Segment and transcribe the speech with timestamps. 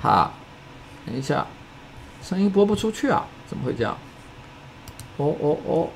[0.00, 0.32] 哈，
[1.06, 1.46] 等一下，
[2.22, 3.24] 声音播不出去啊？
[3.46, 3.96] 怎么会这样？
[5.16, 5.88] 哦哦哦！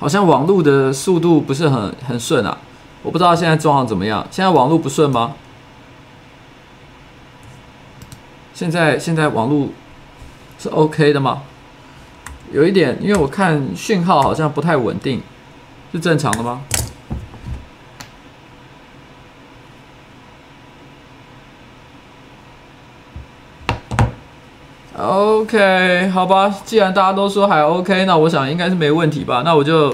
[0.00, 2.56] 好像网络的速度不是很很顺啊，
[3.02, 4.26] 我不知道现在状况怎么样。
[4.30, 5.34] 现在网络不顺吗？
[8.54, 9.68] 现在现在网络
[10.58, 11.42] 是 OK 的吗？
[12.50, 15.20] 有一点，因为我看讯号好像不太稳定，
[15.92, 16.62] 是正常的吗
[25.50, 29.42] ？OK，好吧，既然大家都说还 OK，那我想应该是没问题吧。
[29.44, 29.90] 那我就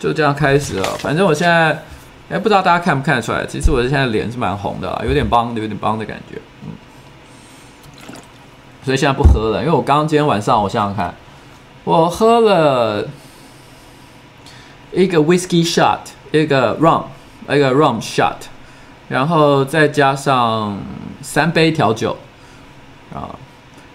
[0.00, 0.84] 就这样开始了。
[0.98, 1.84] 反正我现在，
[2.30, 6.40] 哎，不知道大家看不看得出来，其实我现在脸是蛮红的，有点帮，有点帮的感觉。
[6.62, 6.70] 嗯，
[8.82, 11.14] 所以现在不喝了，因为我刚刚今天晚上，我想想看，
[11.84, 13.06] 我喝了
[14.92, 15.98] 一个 Whisky Shot，
[16.32, 17.02] 一个 Rum，
[17.50, 18.46] 一个 Rum Shot，
[19.08, 20.78] 然后再加上
[21.20, 22.16] 三杯调酒
[23.12, 23.28] 啊。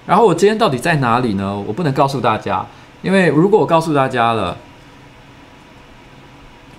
[0.10, 1.64] 然后我今天到底在哪里呢？
[1.68, 2.66] 我不能告诉大家，
[3.04, 4.58] 因为如果我告诉大家了，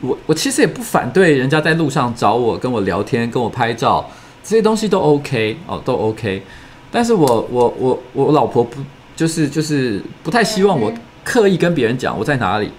[0.00, 4.04] 我我其实也不反对人家在路上找我跟我聊天、跟我拍照，
[4.42, 6.42] 这些东西都 OK 哦，都 OK。
[6.90, 8.81] 但是我我我我老婆不
[9.14, 12.72] 就是就是不太希望我刻意跟别人讲我在哪里，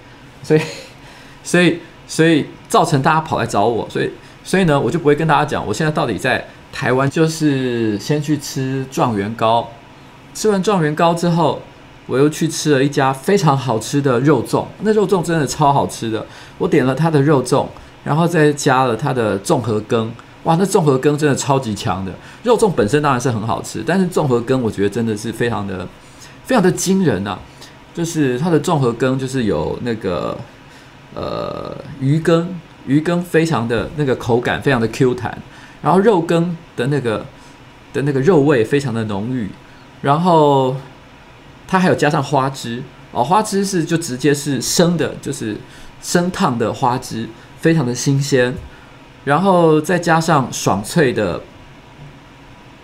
[0.43, 0.61] 所以
[1.45, 4.11] 所以所以造成大家跑来找我，所以
[4.43, 9.65] 所以呢，我就不会跟大家讲我现在到底在台湾，就是先去吃状元糕。
[10.33, 11.61] 吃完状元糕之后，
[12.07, 14.65] 我又去吃了一家非常好吃的肉粽。
[14.81, 16.25] 那肉粽真的超好吃的，
[16.57, 17.67] 我点了它的肉粽，
[18.03, 20.11] 然后再加了它的综合羹。
[20.43, 22.11] 哇，那综合羹真的超级强的。
[22.43, 25.87] 肉粽本身当然是很好吃，但是综合羹我觉得真的是非常的、
[26.45, 27.37] 非常的惊人啊！
[27.93, 30.35] 就是它的综合羹就是有那个
[31.13, 35.37] 呃鱼羹，鱼羹非常的那个口感非常的 Q 弹，
[35.81, 37.25] 然后肉羹的那个
[37.93, 39.47] 的那个肉味非常的浓郁。
[40.01, 40.75] 然后，
[41.67, 42.81] 它还有加上花枝
[43.11, 45.57] 哦，花枝是就直接是生的，就是
[46.01, 48.55] 生烫的花枝，非常的新鲜。
[49.25, 51.43] 然后再加上爽脆的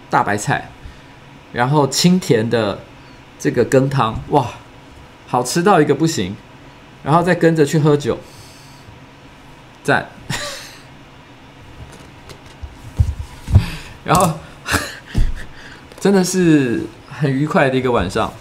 [0.10, 0.69] 大白菜，
[1.54, 2.78] 然后清甜的
[3.40, 4.46] 这个羹汤，哇，
[5.28, 6.36] 好吃到一个不行。
[7.04, 8.19] 然后再跟着去喝酒，
[9.84, 10.08] 赞。
[14.06, 14.34] 然后。
[16.00, 16.84] 真的是
[17.19, 18.31] 很愉快的一个晚上。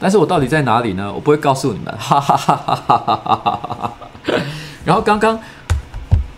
[0.00, 1.12] 但是我到底在哪里呢？
[1.12, 3.92] 我不会告诉你们，哈哈哈哈哈哈哈哈。
[4.84, 5.40] 然后刚刚，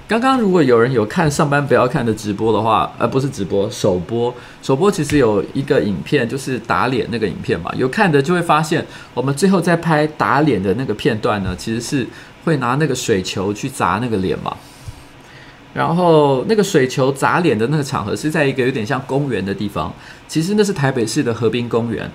[0.08, 7.70] 刚刚如果有人有看上班不要看的直播的话，呃，不是直播，首播，首播其实有一个影片，就是打脸那个影片嘛。
[7.76, 12.08] 有看的就会发现，我们最后在拍打脸的那个片段呢，其实是
[12.44, 14.56] 会拿那个水球去砸那个脸嘛。
[15.72, 19.92] 然后那个水球砸脸的那个场合是在一个有点像公园的地方，
[20.26, 22.10] 其实那是台北市的河滨公园。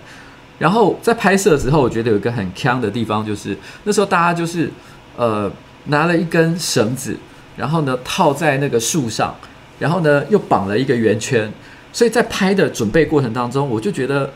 [0.57, 4.72] 然后在拍摄的时候，我觉得有一个很锵的地方，就是那时候大家就是
[5.18, 5.52] 呃
[5.86, 7.18] 拿了一根绳子，
[7.57, 9.36] 然后呢套在那个树上，
[9.80, 11.51] 然后呢又绑了一个圆圈，
[11.92, 14.31] 所以在拍的准备过程当中，我就觉得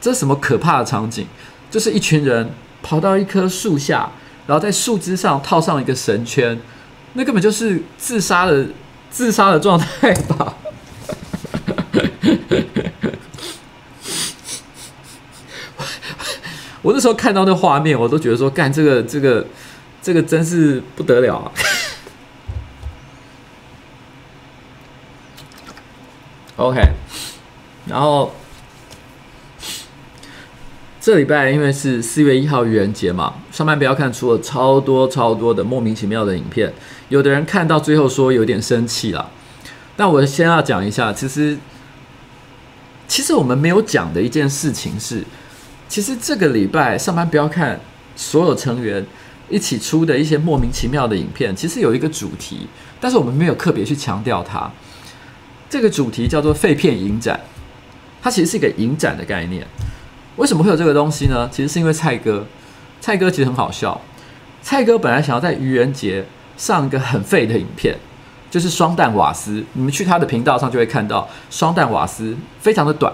[0.00, 1.26] 这什么可怕的场景？
[1.70, 2.50] 就是一群人
[2.82, 4.10] 跑到一棵树下，
[4.46, 6.58] 然后在树枝上套上一个绳圈，
[7.14, 8.66] 那根本就是自杀的
[9.10, 10.54] 自杀的状态吧。
[16.82, 19.46] 我那时候看到那画面，我都觉得说，干这个这个
[20.00, 21.52] 这个真是不得了啊！
[26.56, 26.80] OK，
[27.86, 28.32] 然后
[31.00, 36.72] 这礼拜因为是四月一号愚人节嘛，上班不要看出了超多超多的莫名其妙的影片，
[37.08, 39.30] 有的人看到最后说有点生气了。
[39.96, 41.58] 但我先要讲一下，其实
[43.06, 45.24] 其实我们没有讲的一件事情是。
[45.88, 47.80] 其实这个礼拜上班不要看
[48.14, 49.06] 所有成员
[49.48, 52.68] 一起出的一些莫名其妙的影片，其实有一个主题，
[53.00, 54.70] 但是我们没有特别去强调它。
[55.70, 57.40] 这个主题叫做“废片影展”，
[58.20, 59.66] 它其实是一个影展的概念。
[60.36, 61.48] 为什么会有这个东西呢？
[61.50, 62.46] 其实是因为蔡哥，
[63.00, 63.98] 蔡哥其实很好笑。
[64.60, 66.26] 蔡哥本来想要在愚人节
[66.58, 67.96] 上一个很废的影片，
[68.50, 69.64] 就是双蛋瓦斯。
[69.72, 73.10] 你们去他的频道上就会看到双蛋瓦斯，非常的短。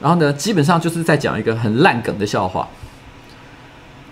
[0.00, 2.66] 然后呢，基本上就是在讲一个很烂梗的笑话。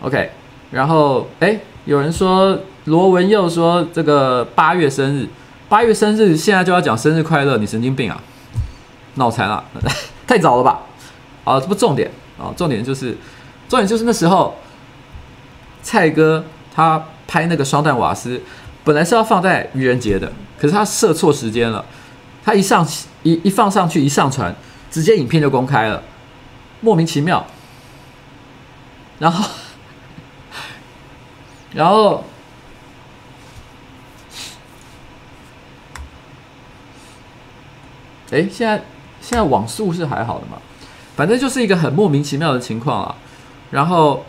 [0.02, 0.30] OK，
[0.70, 5.28] 然后哎，有人说罗文佑说这个八月生日，
[5.68, 8.20] 八月生日现在就要讲生日快乐，你神经病啊？
[9.14, 9.64] 脑残啊，
[10.26, 10.80] 太早了吧？
[11.44, 13.16] 啊，这不重点啊，重点就是
[13.68, 14.54] 重点就是那时候
[15.80, 18.40] 蔡哥他拍那个双蛋瓦斯，
[18.84, 21.84] 本来是要放在愚人节的，可是他设错时间了，
[22.44, 22.86] 他一上
[23.22, 24.54] 一一放上去一上传。
[24.88, 26.02] 直接影片就公开了，
[26.80, 27.44] 莫名其妙。
[29.18, 29.50] 然后，
[31.74, 32.24] 然后，
[38.30, 38.82] 哎，现在
[39.20, 40.56] 现在网速是还好的嘛？
[41.14, 43.14] 反正就是一个很莫名其妙的情况啊。
[43.72, 44.24] 然后，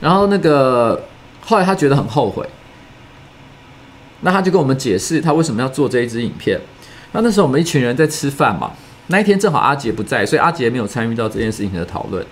[0.00, 1.04] 然后那个
[1.40, 2.46] 后来他觉得很后悔，
[4.20, 6.60] 那他就跟我们解释他为什么要做这一支影片。
[7.12, 8.72] 那那时候我们一群人在吃饭嘛，
[9.06, 12.24] 那一天正好阿杰不在，所以阿杰没有参与到这件事情的讨论。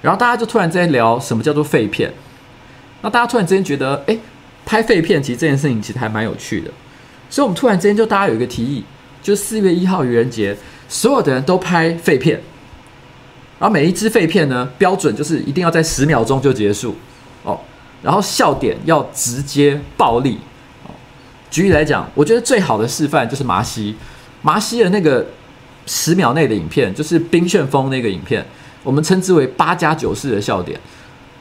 [0.00, 2.12] 然后大家就突然在聊什么叫做废片。
[3.02, 4.16] 那大家突然之间觉得，哎，
[4.64, 6.70] 拍废片其实这件事情其实还蛮有趣的。
[7.28, 8.84] 所以我们突然之间就大家有一个提议，
[9.22, 10.56] 就是四月一号愚人节，
[10.88, 12.40] 所有的人都拍废片，
[13.64, 16.94] 然后每一支废片呢，标准就是一定要在十秒钟就结束
[17.44, 17.58] 哦，
[18.02, 20.38] 然后笑点要直接暴力
[20.86, 20.92] 哦。
[21.50, 23.96] 举例来讲，我觉得最好的示范就是麻西，
[24.42, 25.26] 麻西的那个
[25.86, 28.44] 十秒内的影片，就是冰旋风那个影片，
[28.82, 30.78] 我们称之为八加九式的笑点，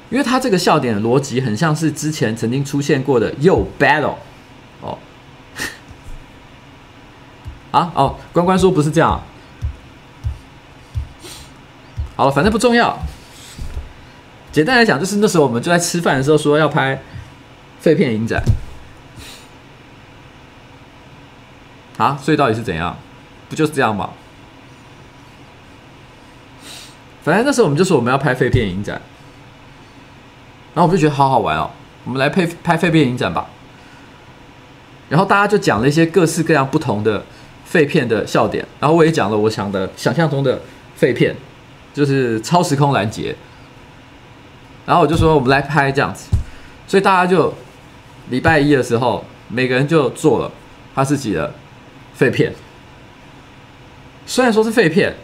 [0.09, 4.15] 因为它这个笑点的逻辑很像是之前曾经出现过的 Yo Battle
[4.79, 4.97] 哦，
[7.71, 9.21] 啊哦，关关说不是这样，
[12.15, 12.97] 好了，反正不重要。
[14.51, 17.01] 简单来讲，就是那时候我们就在吃饭的时候说要拍
[17.79, 18.43] 废片影展。
[21.97, 22.97] 啊，所以到底是怎样？
[23.49, 24.11] 不就是这样吗？
[27.23, 29.01] 反正那时候我们就说我们要拍废片影展，
[30.73, 31.69] 然后我们就觉得好好玩哦，
[32.03, 33.47] 我们来拍拍废片影展吧。
[35.09, 37.23] 然后大家就讲了一些各式各样不同的
[37.63, 40.61] 废片的笑点，然后我也讲了我想的想象中的
[40.95, 41.35] 废片，
[41.93, 43.35] 就是超时空拦截。
[44.85, 46.29] 然后我就说我们来拍这样子，
[46.87, 47.53] 所以大家就
[48.29, 50.51] 礼拜一的时候，每个人就做了
[50.95, 51.53] 他自己的。
[52.15, 52.53] 废片，
[54.27, 55.15] 虽然说是废片，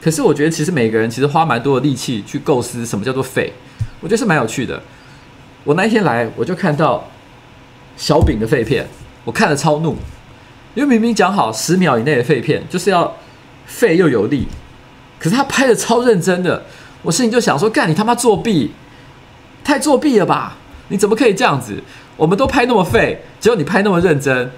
[0.00, 3.52] 可是我觉得其实每个人其实花蛮多的力气去构思什么叫做废，
[4.00, 4.80] 我觉得是蛮有趣的。
[5.64, 7.02] 我那一天来，我就看到
[7.96, 8.86] 小饼的废片，
[9.24, 9.96] 我看了超怒，
[10.76, 13.16] 因为明明讲好十秒以内的废片就是要
[13.66, 14.46] 废又有力，
[15.18, 16.64] 可是他拍的超认真的，
[17.02, 18.72] 我心里就想说：干你他妈作弊，
[19.64, 20.56] 太作弊了吧？
[20.88, 21.82] 你怎么可以这样子？
[22.16, 24.50] 我们都拍那么废，只有你拍那么认真。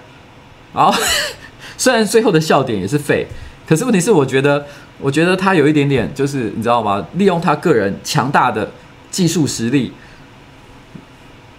[0.73, 0.95] 然后，
[1.77, 3.27] 虽然最后的笑点也是废，
[3.67, 4.65] 可是问题是，我觉得，
[4.99, 7.05] 我觉得他有一点点，就是你知道吗？
[7.15, 8.71] 利用他个人强大的
[9.11, 9.93] 技术实力，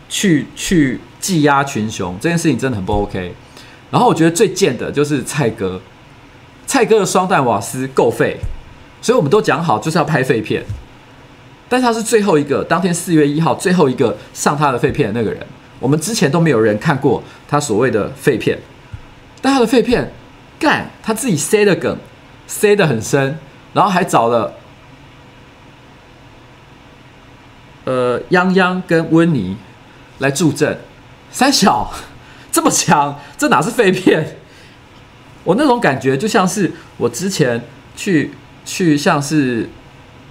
[0.08, 3.34] 去去技压群雄，这件事情真的很不 OK。
[3.92, 5.82] 然后我觉得最贱的就是蔡哥，
[6.66, 8.40] 蔡哥的双弹瓦斯够废，
[9.02, 10.64] 所以我们都讲好就是要拍废片，
[11.68, 15.46] 但是他是最后一个，当天四月一号最后一个上他的废片的那个人，
[15.80, 18.60] 我们之前都没有人看过他所谓的废片。
[19.42, 20.14] 但他的废片，
[20.60, 21.98] 干他自己塞的梗，
[22.46, 23.40] 塞的很深，
[23.74, 24.54] 然后还找了，
[27.86, 29.58] 呃，泱泱跟温妮
[30.20, 30.78] 来助阵，
[31.32, 31.92] 三小
[32.52, 34.38] 这么强，这哪是废片？
[35.44, 37.60] 我那种感觉就像是我之前
[37.96, 38.32] 去
[38.66, 39.70] 去像是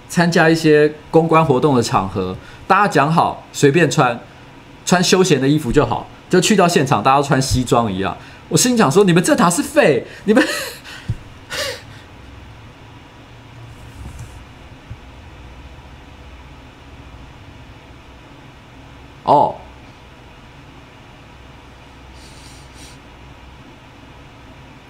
[0.09, 2.35] 参加一些公关活动的场合，
[2.67, 4.19] 大家讲好随便穿，
[4.85, 8.17] 穿休闲的衣服就好，就去到现场大家穿西装一样。
[8.49, 10.43] 我心想说：“你们这塔是废，你们
[19.23, 19.55] 哦，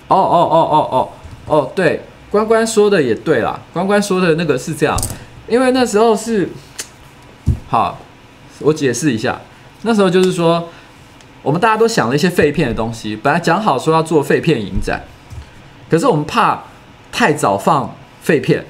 [0.07, 1.09] 哦哦哦哦哦
[1.45, 2.01] 哦，对，
[2.31, 4.97] 关关说的也对啦，关关说的那个是这样，
[5.47, 6.49] 因为那时候是，
[7.67, 7.99] 好，
[8.59, 9.39] 我解释一下，
[9.83, 10.67] 那时候就是说。”
[11.43, 15.01] 我们大家都想了一些废片的东西，本来讲好说要做废片影展，
[15.89, 16.65] 可是我们怕
[17.11, 18.63] 太早放废片，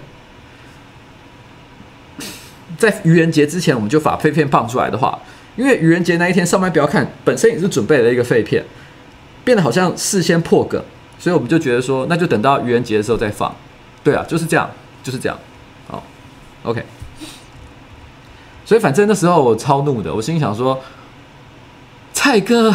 [2.77, 5.19] 在愚人节之前我们就把废片放出来的话，
[5.57, 8.63] 因为愚人节那一天上班不要看，本身也是准备了一个废片，
[9.43, 10.81] 变得好像事先破梗，
[11.21, 13.55] 所以我们就觉得说，那就等到愚人节的时候再放。
[14.03, 14.67] 对啊，就是这样，
[15.03, 15.37] 就是这样。
[15.87, 16.03] 好
[16.63, 16.83] ，OK。
[18.65, 20.81] 所以反正那时候我超怒的，我心里想说。
[22.11, 22.73] 蔡哥，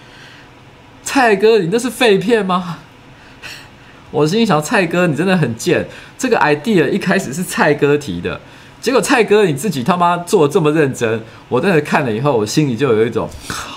[1.04, 2.78] 蔡哥，你那是废片吗？
[4.10, 5.86] 我心里想，蔡哥，你真的很贱。
[6.16, 8.40] 这个 idea 一开始是蔡哥提的，
[8.80, 13.28] 结果蔡哥你自己他妈做的这么认真，我真的看了以后，我心里就有一种，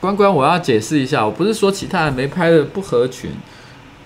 [0.00, 3.32] 关关，我要解释一下，我不是说其他人没拍的不合群，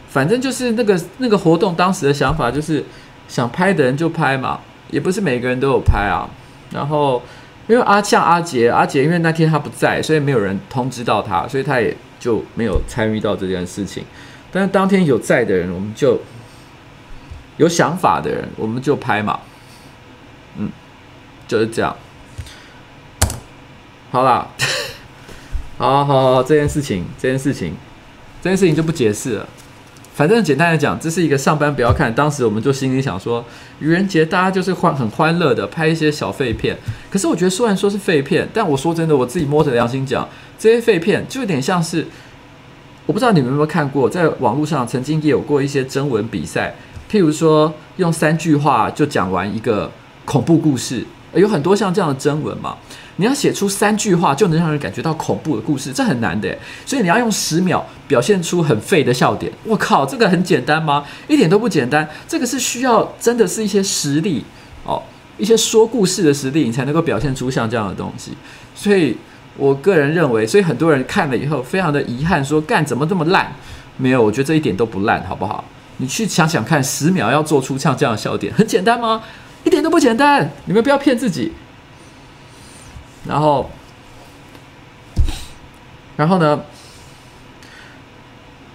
[0.08, 2.84] 反正就是那个那个活动当时的想法就是
[3.28, 4.60] 想拍的人就拍嘛，
[4.90, 6.30] 也不是每个人都有拍啊。
[6.72, 7.22] 然后
[7.66, 14.04] 因为阿像阿杰，阿杰因为那天他不在，所以没有人通知到他，所以他也就没有参与到这件事情。
[14.50, 16.18] 但是当天有在的人，我们就
[17.58, 19.40] 有想法的人，我们就拍嘛。
[20.56, 20.70] 嗯，
[21.46, 21.94] 就是这样。
[24.10, 24.48] 好啦。
[25.78, 27.72] 好好好，这件事情，这件事情，
[28.42, 29.48] 这件事情就不解释了。
[30.14, 32.14] 反正简单的讲，这是一个上班不要看。
[32.14, 33.42] 当时我们就心里想说，
[33.78, 36.76] 愚人节大家就是欢很欢乐的拍一些小废片。
[37.10, 42.06] 可是我觉得虽然说是废片，但我说真的，我自己摸着良心讲，这些废片就有点像是，
[43.06, 46.74] 我不知道你们有没有看过，在网络上曾经也有过一些征文比赛，
[47.10, 49.90] 譬如说用三句话就讲完一个
[50.26, 52.76] 恐怖故事，有很多像这样的征文嘛。
[53.16, 56.56] 你要写出三句话就能让人感觉到恐怖的故事，这很难的，
[56.86, 59.52] 所以你要用十秒表现出很废的笑点。
[59.64, 61.04] 我靠，这个很简单吗？
[61.28, 62.08] 一点都不简单。
[62.26, 64.42] 这个是需要真的是一些实力
[64.84, 65.02] 哦，
[65.36, 68.32] 一些说故事的实力，你才能够表现出像这样的东西。
[68.74, 69.14] 所以
[69.58, 73.52] 我个人认为，所以很多人看了以后非常的遗憾，说干怎么这么烂？
[73.98, 75.62] 没有，我觉得这一点都不烂，好不好？
[75.98, 79.20] 你去想想看，十秒要做出像这样的笑点，很简单吗？
[79.64, 80.50] 一点都不简单。
[80.64, 81.52] 你们不要骗自己。
[83.26, 83.70] 然后，
[86.16, 86.62] 然后呢？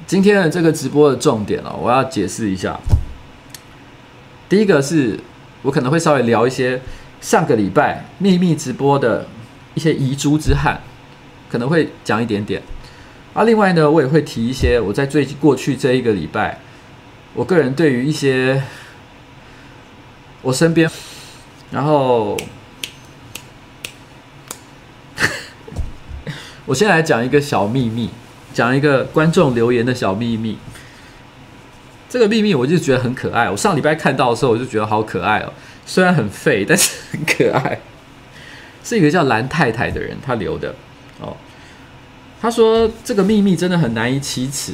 [0.08, 2.80] 今天的这个直播的重点哦，我要解释一下。
[4.48, 5.20] 第一个是
[5.64, 6.80] 我可能会稍微聊一些
[7.20, 9.26] 上个礼拜秘密直播的
[9.74, 10.80] 一些遗珠之憾，
[11.50, 12.62] 可能会讲一点点。
[13.34, 16.60] 啊，另外呢，我也会提一些我在最近过去这一个礼拜，
[17.34, 18.62] 我个人对于一些
[20.46, 20.90] 我身边，
[21.72, 22.38] 然后。
[26.68, 28.12] 我先来讲一个小秘密，
[28.54, 30.58] 讲一个观众留言的小秘密。
[32.08, 33.50] 这个秘密我就觉得很可爱。
[33.50, 35.52] 我上礼拜看到的时候，我就觉得好可爱哦。
[35.86, 37.80] 虽然很废，但是很可爱。
[38.84, 40.76] 是一个叫蓝太太的人他留的
[41.20, 41.36] 哦。
[42.40, 44.74] 他说这个秘密真的很难以启齿。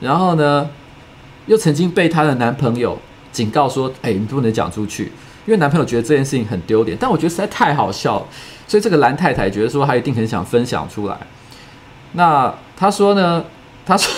[0.00, 0.70] 然后呢，
[1.46, 3.00] 又曾经被她的男朋友
[3.32, 5.04] 警告说：“哎，你不能讲出去，
[5.46, 8.26] 因为男朋友觉得这件事情很丢脸。”但我觉得实在太好笑了。
[8.68, 11.16] 所以这个蓝太太觉得说，她一定很想分享出来。
[12.12, 13.44] 那她说呢？
[13.84, 14.12] 她说，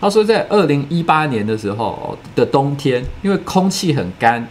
[0.00, 4.46] 她说在二零一八年的时候的冬天，因为空气很干，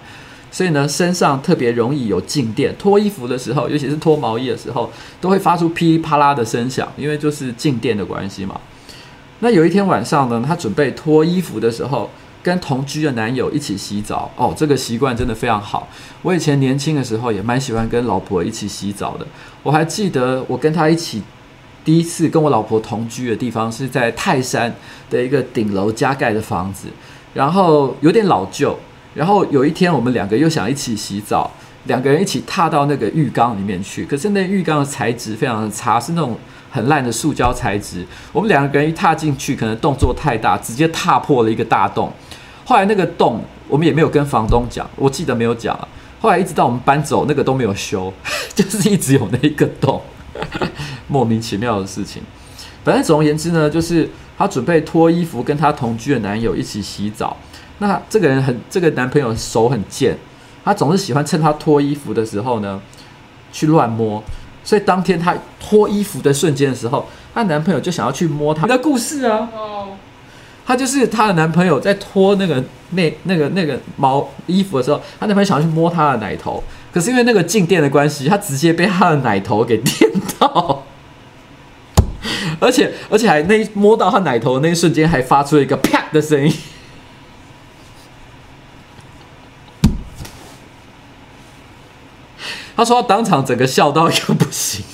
[0.51, 2.75] 所以呢身上特别容易有静电。
[2.77, 8.59] 脱衣服的时候，尤其是脱毛衣的时候，都会发出噼里啪啦的声响，因为就是静电的关系嘛。
[9.39, 12.09] 那有一天晚上呢，她准备脱衣服的时候，
[12.47, 14.31] 跟同居的男友一起洗澡。
[14.37, 15.85] 哦，这个习惯真的非常好。
[16.21, 19.27] 我以前年轻的时候也蛮喜欢跟老婆一起洗澡的。
[19.63, 21.21] 我还记得我跟他一起
[21.83, 24.73] 第一次跟我老婆同居的地方是在泰山
[25.09, 26.87] 的一个顶楼加盖的房子，
[27.33, 28.79] 然后有点老旧。
[29.13, 31.51] 然后有一天我们两个又想一起洗澡，
[31.83, 34.05] 两个人一起踏到那个浴缸里面去。
[34.05, 36.37] 可是那浴缸的材质非常的差，是那种。
[36.69, 42.11] 很烂的塑胶材质，我们两个人一踏进去，可能动作太大，直接踏破了一个大洞。
[42.67, 45.73] 后来那个洞，我们也没有跟房东讲，我记得没有讲。
[45.77, 45.87] 啊
[46.19, 48.11] 后来一直到我们搬走，那个都没有修，
[48.55, 50.01] 就是一直有那一个洞，
[51.07, 52.23] 莫名其妙的事情。
[52.83, 57.37] 反正总而言之呢，就是她准备脱衣服，跟她同居的男友一起洗澡。
[57.77, 60.17] 那这个人很，这个男朋友手很贱，
[60.65, 62.81] 他总是喜欢趁她脱衣服的时候呢，
[63.53, 64.21] 去乱摸。
[64.63, 69.47] 所以当天她脱衣服的瞬间的时候，她男朋友就想要去摸她的故事啊。
[69.55, 69.89] 哦，
[70.67, 80.83] 她就是她的男朋友在脱那个那那个那个毛衣服的时候，她男朋友想要去摸她的奶头，可是因为那个静电的关系，她直接被她的奶头给电到，
[82.59, 86.53] 而且而且还那一摸到她奶头的那一瞬间，还发出了一个啪的声音。
[92.75, 94.85] 他说他当场整个笑到一个不行，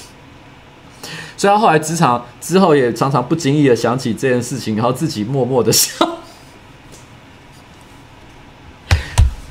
[1.43, 5.93] 所以他后来职场之后也常常不经意的想起这件事情，然后自己默默的笑。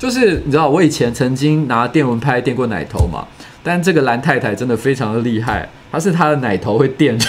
[0.01, 3.29] 就是你知道，我以前曾经拿电蚊拍电过奶头嘛，
[3.63, 7.21] 但这个蓝太太真的非常的厉害，她是她的奶头会电。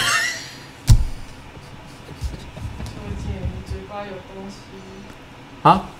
[3.18, 4.56] 姐，你嘴巴有东西。
[5.60, 5.90] 啊？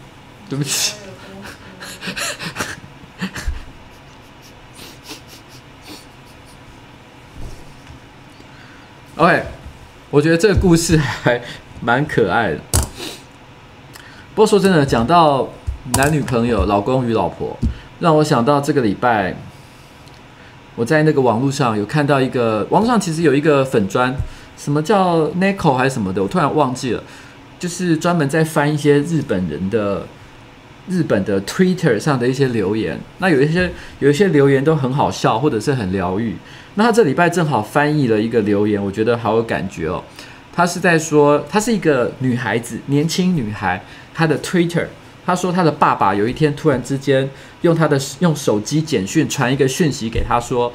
[0.48, 0.94] 对不起。
[9.16, 9.44] OK，
[10.10, 11.40] 我觉得这个故事还
[11.80, 12.58] 蛮可爱的。
[14.34, 15.48] 不过说真的，讲到
[15.94, 17.56] 男女朋友、老公与老婆，
[18.00, 19.36] 让我想到这个礼拜，
[20.74, 24.12] 我在那个网络上有看到一个，网络上其实有一个粉砖，
[24.56, 27.00] 什么叫 Neko 还是什么的，我突然忘记了，
[27.60, 30.04] 就是专门在翻一些日本人的。
[30.88, 33.70] 日本的 Twitter 上的一些留言，那有一些
[34.00, 36.34] 有一些留言都很好笑，或者是很疗愈。
[36.74, 40.02] 那他这礼拜正好翻译了一个留言，我觉得好有感觉哦。
[40.52, 43.82] 他是在说，她是一个女孩子，年轻女孩，
[44.14, 44.86] 她的 Twitter，
[45.26, 47.28] 她说她的爸爸有一天突然之间
[47.62, 50.72] 用她的用手机简讯传一个讯息给她说：“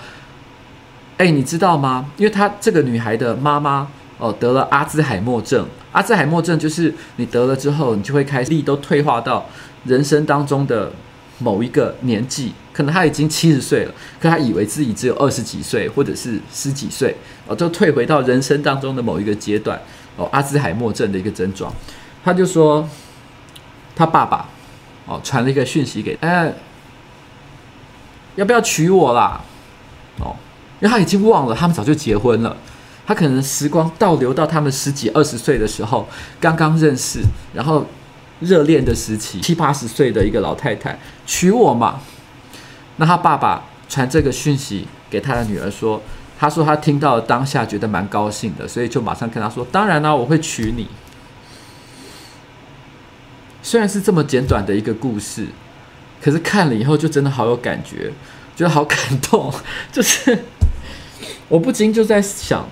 [1.17, 2.11] 哎，你知道吗？
[2.17, 9.45] 因为她这个女孩的妈妈哦得了阿兹海默症，阿兹海默症就是你得了之后，你就会开始力都退化到。”
[9.85, 10.91] 人生当中的
[11.37, 17.15] 某一个年纪，可能他已经七十岁了，可他以为自己只有二十几岁，或者是十几岁，
[17.47, 19.81] 哦，就退回到人生当中的某一个阶段，
[20.17, 21.73] 哦，阿兹海默症的一个症状，
[22.25, 22.85] 他就说，
[23.95, 24.49] 他爸爸，
[25.05, 26.53] 哦，传了一个讯息给，哎，
[28.35, 29.41] 要不要娶我啦？
[30.19, 30.35] 哦，
[30.81, 32.57] 因为他已经忘了，他们早就结婚了，
[33.09, 36.07] 他可能时光倒流到他们十几二十岁的时候，
[36.39, 37.21] 刚刚认识，
[37.55, 37.83] 然后。
[38.41, 41.99] 热恋的时期，七八十岁的一个老太太娶我嘛？
[42.95, 46.01] 那他爸爸传这个讯息给他的女儿说，
[46.39, 50.87] 他说他听到当下觉得蛮高兴的，所以就马上跟他说：“当然啦，我会娶你。”
[53.61, 55.47] 虽然是这么简短的一个故事，
[56.21, 58.13] 可是看了以后就真的好有感觉，
[58.55, 59.53] 觉得好感动。
[59.91, 60.45] 就是
[61.49, 62.65] 我不禁就在想，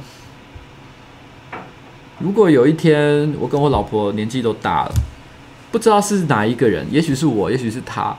[2.19, 4.91] 如果有一天我跟我老婆年纪都大了。
[5.69, 8.15] 不知道是哪一个人，也许是我，也许是他。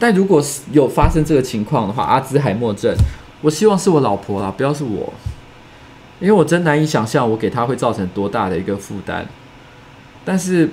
[0.00, 2.92] 但如果是有发生这个情况的话，阿兹海默症，
[3.40, 5.14] 我希望是我老婆啦，不要是我，
[6.18, 9.26] 因为我真难以想象我给他会造成多大的一个负担。
[10.24, 10.70] 但是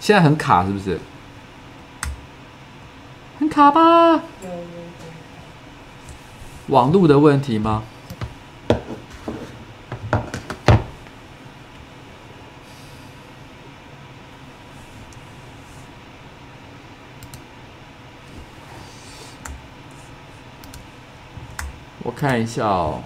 [0.00, 0.98] 现在很卡，是不是？
[3.38, 4.22] 很卡吧？
[6.68, 7.82] 网路的问题吗？
[22.02, 23.02] 我看一下哦，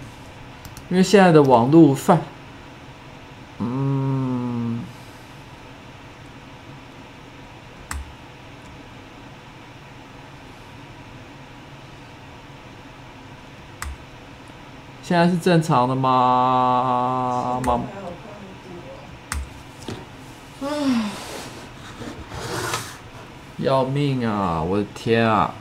[0.89, 2.21] 因为现在的网络泛，
[3.59, 4.10] 嗯，
[15.11, 17.59] 现在是正常的吗？
[17.65, 17.81] 妈，
[20.61, 20.69] 唉，
[23.57, 24.63] 要命啊！
[24.63, 25.53] 我的天啊！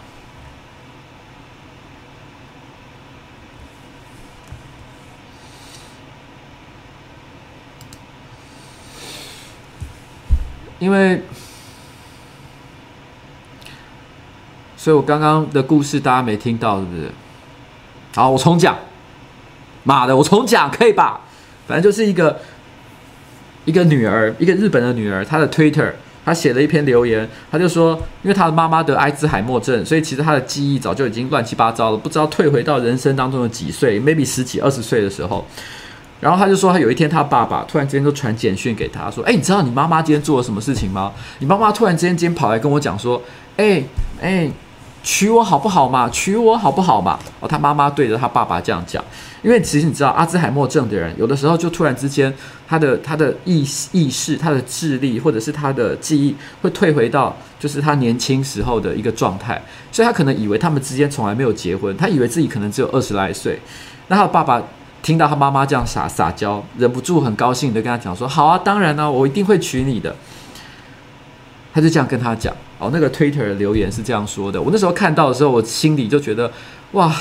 [10.79, 11.25] 因为，
[14.77, 17.11] 所以我刚刚的故事大家没听到，是不是？
[18.15, 18.77] 好，我重讲。
[19.85, 21.21] 妈的，我重讲可以吧？
[21.67, 22.39] 反正就是一个
[23.65, 25.93] 一个女儿，一个日本的女儿，她的 Twitter，
[26.25, 35.47] 她写了一篇留言，她就说，因为她的妈妈得艾滋海默症，所以其实她的记忆早就已经乱七八糟了，不知道退回到人生当中的几岁，maybe 十几、二十岁的时候。
[36.21, 41.11] 然后他就说，他有一天他爸爸突然之间就传简讯给他说：“哎，你知道你妈妈今天做了什么事情吗？
[41.39, 43.23] 你妈妈突然之间今天跑来跟我讲说
[43.57, 43.83] ：‘哎
[44.21, 44.51] 哎，
[45.03, 46.09] 娶我好不好嘛？
[46.11, 49.03] 娶我好不好嘛？’哦，他妈妈对着他爸爸这样讲。
[49.43, 52.33] 因为其实你知道，阿兹海默症的人有的时候就突然之间，
[52.69, 59.61] 他的他的意意识、他的智力或者是他的记忆会退回到就是他年轻时候的一个状态，
[59.91, 63.59] 所以他可能以为他们之间从来没有结婚，他以为自己可能只有二十来岁。
[64.09, 64.63] 那他的爸爸。
[65.03, 70.15] 听到他妈妈这样撒撒娇，忍不住很高兴的跟他讲说：“好啊，当然呢、我一定会娶你的。”
[71.73, 72.55] 他就这样跟他讲。
[72.81, 74.61] 哦，那个 Twitter 留言是这样说的。
[74.61, 76.51] 我那时候看到的时候，我心里就觉得
[76.93, 77.15] 哇，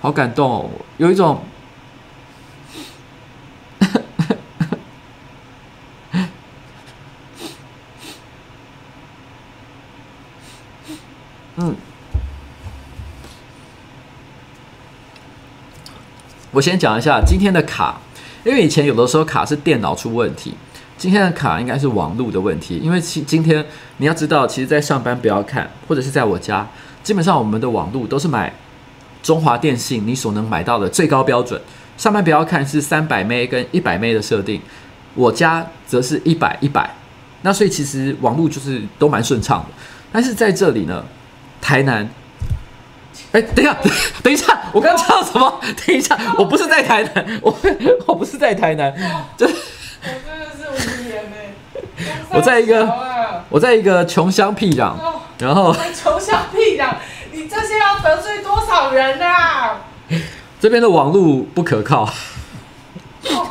[0.00, 1.42] 好感动哦，有一种，
[11.56, 11.74] 嗯。
[16.52, 17.98] 我先讲一下今天的卡，
[18.44, 20.54] 因为以前有的时候卡是电脑出问题，
[21.02, 22.78] 今天的卡应该是网络的问题。
[22.78, 26.64] 因为今今天你要知道，其实，在上班不要看，或者是在我家，
[27.02, 28.54] 基本上我们的网络都是买
[29.20, 31.60] 中华电信你所能买到的最高标准。
[31.96, 34.62] 上班不要看是三百 M 跟一百 M 的设定，
[35.16, 36.88] 我家则是一百一百。
[37.40, 39.74] 那所以其实网络就是都蛮顺畅的。
[40.12, 41.04] 但是在这里呢，
[41.60, 42.08] 台南。
[43.32, 43.76] 哎，等一下，
[44.22, 45.60] 等一下，我刚刚讲什么？
[45.84, 47.58] 等一下，我不是在台南，我
[48.06, 48.94] 我不是在台南，
[49.36, 49.54] 就是。
[52.32, 52.88] 我在一个，
[53.48, 54.94] 我在一个穷乡僻壤，
[55.38, 56.94] 然后穷乡僻壤，
[57.32, 59.80] 你这些要得罪多少人啊？
[60.60, 62.04] 这边的网络不可靠。
[63.28, 63.48] 哦、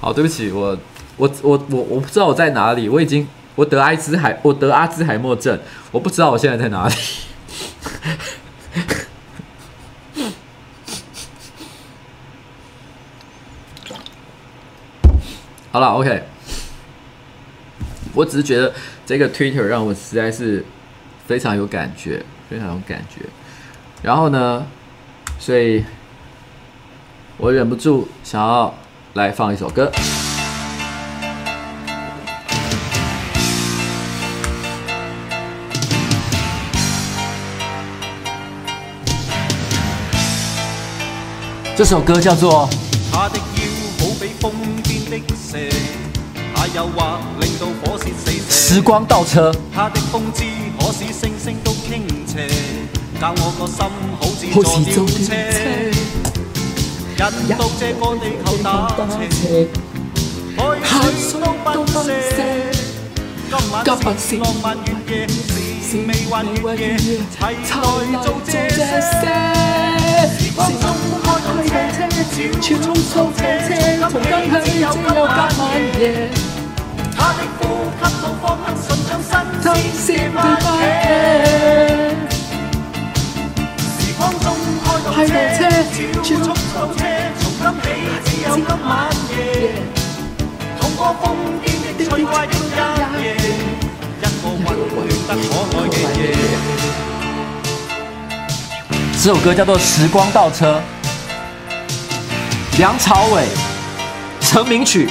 [0.00, 0.76] 好，对不起，我。
[1.18, 5.58] 我我我我不知道我在哪里，我已经我得艾滋海我得阿兹海默症，
[5.90, 6.94] 我不知道我现在在哪里。
[15.70, 16.22] 好了，OK，
[18.14, 18.72] 我只是觉得
[19.04, 20.64] 这个 Twitter 让我实在是
[21.26, 23.26] 非常有感觉，非常有感觉。
[24.02, 24.66] 然后呢，
[25.38, 25.84] 所以
[27.36, 28.74] 我忍不住想要
[29.12, 29.92] 来放一首歌。
[41.76, 42.68] 这首歌叫做。
[43.12, 43.38] 他的
[46.78, 48.38] 他诱惑令到火线四射。
[48.48, 49.52] 时光倒车。
[49.74, 50.44] 他的风姿
[50.78, 52.46] 可使星星都倾斜，
[53.20, 53.84] 教我个心
[54.20, 55.26] 好似坐吊车，
[57.18, 58.66] 引到这个地球打
[59.10, 59.26] 斜，
[60.56, 61.42] 海水
[61.74, 62.32] 都奔射。
[63.50, 65.26] 今晚是浪漫月夜，
[65.82, 67.50] 是未幻月夜，齐来
[68.22, 68.78] 做这些。
[70.38, 70.84] 时光中
[71.24, 71.74] 开动车，
[72.60, 72.86] 超速
[73.34, 73.68] 车车，
[74.10, 75.26] 从今向只有今晚
[75.98, 76.02] 夜。
[77.18, 77.60] 他的呼
[77.98, 79.10] 吸都仿佛顺畅
[79.60, 80.80] 新鲜的花儿。
[83.98, 84.46] 时光中
[84.84, 85.06] 开动
[85.58, 85.60] 车，
[86.22, 87.00] 超速车，
[87.40, 88.88] 从今起只有今晚
[89.30, 89.34] 夜。
[90.80, 91.22] 痛过疯
[91.60, 92.56] 癫的趣怪的一
[93.20, 94.64] 夜，一个温暖
[95.26, 95.44] 得可
[95.76, 96.22] 爱的夜。
[99.20, 100.80] 这首歌叫做《时光倒车》，
[102.78, 103.44] 梁朝伟
[104.40, 105.10] 成名曲。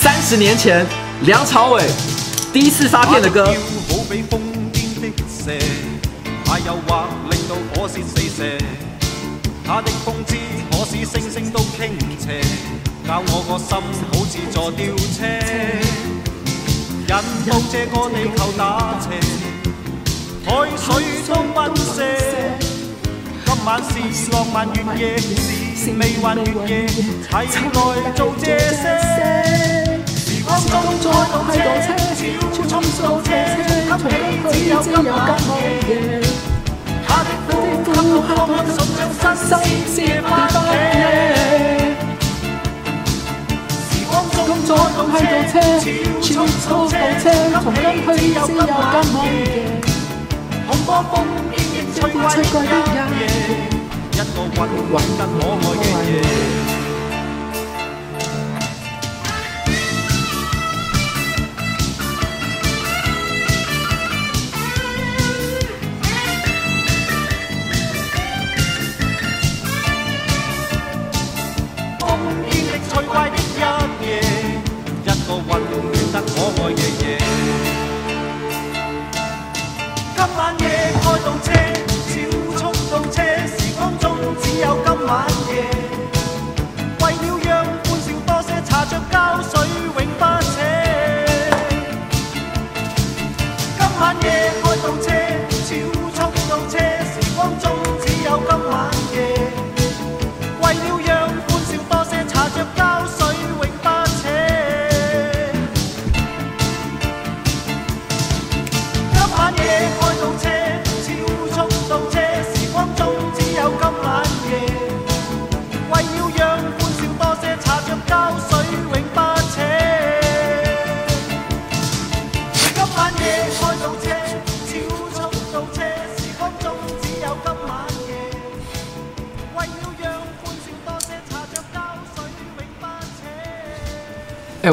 [0.00, 0.86] 三十年前，
[1.22, 1.82] 梁朝伟
[2.52, 3.46] 第一次发片的歌。
[3.46, 4.40] 他的腰好比疯
[4.72, 5.50] 癫的蛇，
[6.44, 8.56] 他诱惑令到火线四射，
[9.66, 10.36] 他的风姿
[10.70, 12.40] 可使星星都倾斜，
[13.08, 13.76] 教我个心
[14.12, 15.26] 好似坐吊车，
[17.08, 17.12] 引
[17.44, 19.10] 到这个地球打斜。
[20.46, 20.86] 海水
[21.26, 22.04] 都奔射，
[23.44, 25.18] 今晚是浪漫月夜，
[25.76, 29.57] 是美幻月夜，齐来做这些。
[30.66, 31.86] 光中再度开到车，
[32.68, 33.26] 超速到车，
[33.88, 34.12] 从今
[34.50, 35.06] 只有今有今
[35.46, 35.50] 无
[35.88, 35.90] 夜。
[37.06, 37.48] 他的呼
[37.84, 37.86] 吸
[38.26, 38.78] 看看送
[39.14, 39.48] 上新
[39.86, 40.28] 鲜的不
[40.72, 40.74] 夜。
[43.88, 45.54] 时光中再度开到车，
[46.22, 47.24] 超速到车，
[47.62, 49.26] 从今只有今无夜。
[50.66, 51.14] 红波风
[51.56, 51.58] 轻
[51.94, 52.74] 轻吹过的一
[53.18, 53.20] 夜，
[54.12, 54.58] 一个温
[54.92, 56.77] 温得可爱嘅夜。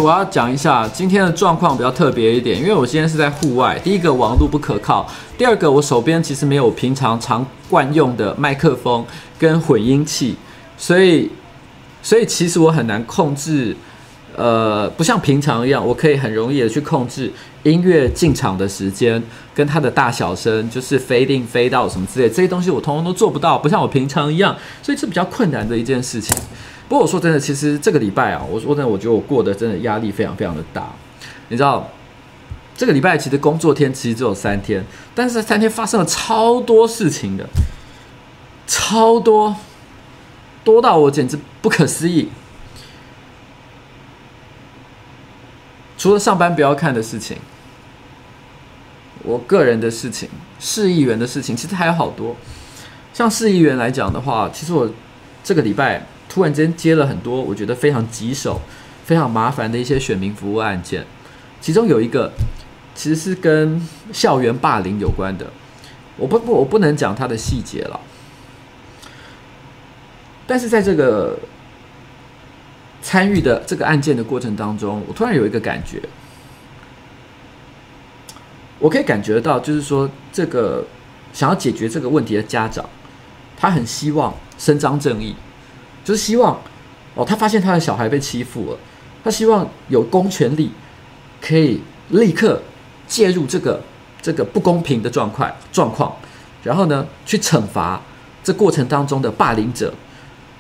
[0.06, 3.80] 我要讲一下今天的状况比较特别一点，因为我今天是在户外。
[3.84, 9.04] 第一个网络不可靠，第二个我手边其实没有平常常惯用的麦克风
[9.40, 10.36] 跟混音器，
[10.78, 11.32] 所以
[12.04, 13.76] 所以其实我很难控制，
[14.36, 19.20] 呃，不像平常一样，我可以很容易的去控制音乐进场的时间
[19.56, 26.38] 跟它的大小声，就是 fade in fade out 什么之类这些东西，我通通都做不到，不像我平常一样，所以是比较困难的一件事情。
[26.88, 30.94] 不过我说真的，其实这个礼拜啊，我说真的，我觉得我过得真的压力非常非常的大。
[31.50, 31.90] 你知道，
[32.78, 37.48] 这个礼拜其实工作天其实只有三天，但是三天发生了超多事情的，
[38.68, 39.56] 超多，
[40.64, 42.30] 多到我简直不可思议。
[45.98, 47.38] 除了上班不要看的事情，
[49.24, 52.36] 我个人的事情，市议员的事情，其实还有好多。
[53.12, 54.88] 像市议员来讲的话，其实我
[55.44, 56.06] 这个礼拜。
[56.28, 58.60] 突然间接了很多我觉得非常棘手、
[59.06, 61.06] 非常麻烦的一些选民服务案件，
[61.62, 62.32] 其中有一个
[62.94, 65.48] 其实是跟校园霸凌有关的，
[66.18, 68.00] 我不不我不能讲它的细节了，
[70.48, 71.38] 但是在这个
[73.02, 76.02] 参与的这个案件的过程当中，我突然有一个感觉，
[78.80, 80.86] 我可以感觉到，就是说这个
[81.32, 82.84] 想要解决这个问题的家长，
[83.56, 85.36] 他很希望伸张正义。
[86.06, 86.58] 就是希望，
[87.16, 88.78] 哦，他发现他的小孩被欺负了，
[89.24, 90.72] 他希望有公权力
[91.42, 92.62] 可以立刻
[93.08, 93.82] 介入这个
[94.22, 96.16] 这个不公平的状况状况，
[96.64, 98.00] 然后呢，去惩罚
[98.44, 99.92] 这过程当中的霸凌者，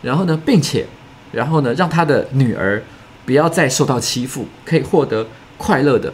[0.02, 0.88] 然后呢，并且，
[1.32, 2.84] 然后呢，让他的女儿
[3.24, 5.28] 不要再受到欺负，可以获得
[5.58, 6.12] 快乐的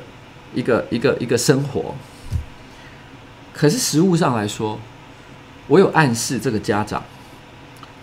[0.54, 1.96] 一个一个一个生活。
[3.54, 4.78] 可是实务上来说，
[5.68, 7.02] 我有暗示这个家长。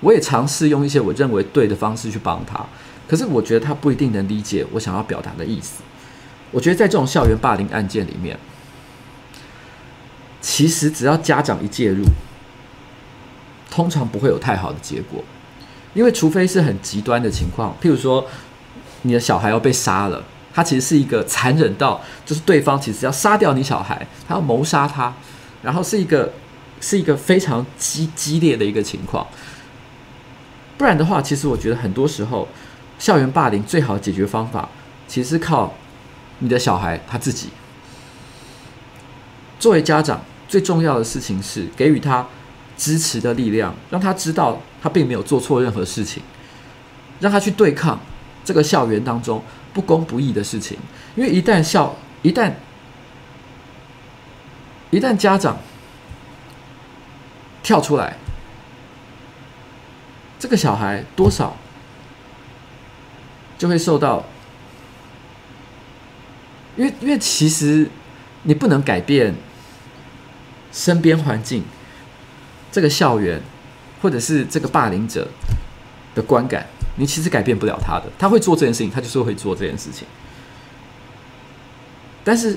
[0.00, 2.64] 我也尝试用一些我认为对的方式去帮他，
[3.08, 5.82] 可是我觉得他不一定能理解我想要表达的意思。
[6.50, 8.38] 我觉得在这种校园霸凌案件里面，
[10.40, 12.04] 其实只要家长一介入，
[13.70, 15.22] 通常不会有太好的结果，
[15.94, 18.24] 因为除非是很极端的情况，譬如说
[19.02, 20.22] 你的小孩要被杀了，
[20.54, 25.12] 他其实是一个残忍到就是对方其实要杀掉你小孩，他要谋杀他，
[25.62, 26.32] 然后是一个
[26.80, 29.26] 是一个非常激激烈的一个情况。
[30.78, 32.46] 不然的话，其实我觉得很多时候，
[33.00, 34.68] 校园霸凌最好的解决方法，
[35.08, 35.74] 其实是靠
[36.38, 37.48] 你的小孩他自己。
[39.58, 42.24] 作为家长，最重要的事情是给予他
[42.76, 46.22] 支持的力量，让他知道他并没有做错任何事情，
[47.18, 47.98] 让他去对抗
[48.44, 49.42] 这个校园当中
[49.74, 50.78] 不公不义的事情。
[51.16, 52.52] 因为一旦校一旦
[54.90, 55.58] 一旦家长
[57.64, 58.16] 跳出来。
[60.38, 61.56] 这个小孩多少
[63.58, 64.24] 就会受到，
[66.76, 67.90] 因为因为其实
[68.44, 69.34] 你不能改变
[70.70, 71.64] 身边环境，
[72.70, 73.42] 这个校园
[74.00, 75.26] 或者是这个霸凌者
[76.14, 78.04] 的观感，你其实改变不了他的。
[78.16, 80.06] 他会做这件事情，他就是会做这件事情。
[82.22, 82.56] 但是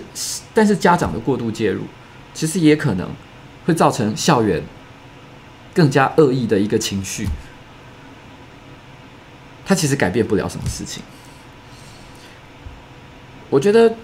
[0.54, 1.82] 但是家长的过度介入，
[2.34, 3.10] 其实也可能
[3.66, 4.62] 会造成校园
[5.74, 7.28] 更加恶意的一个情绪。
[9.72, 11.02] 他其实改变不了什么事情。
[13.50, 13.96] 我觉得，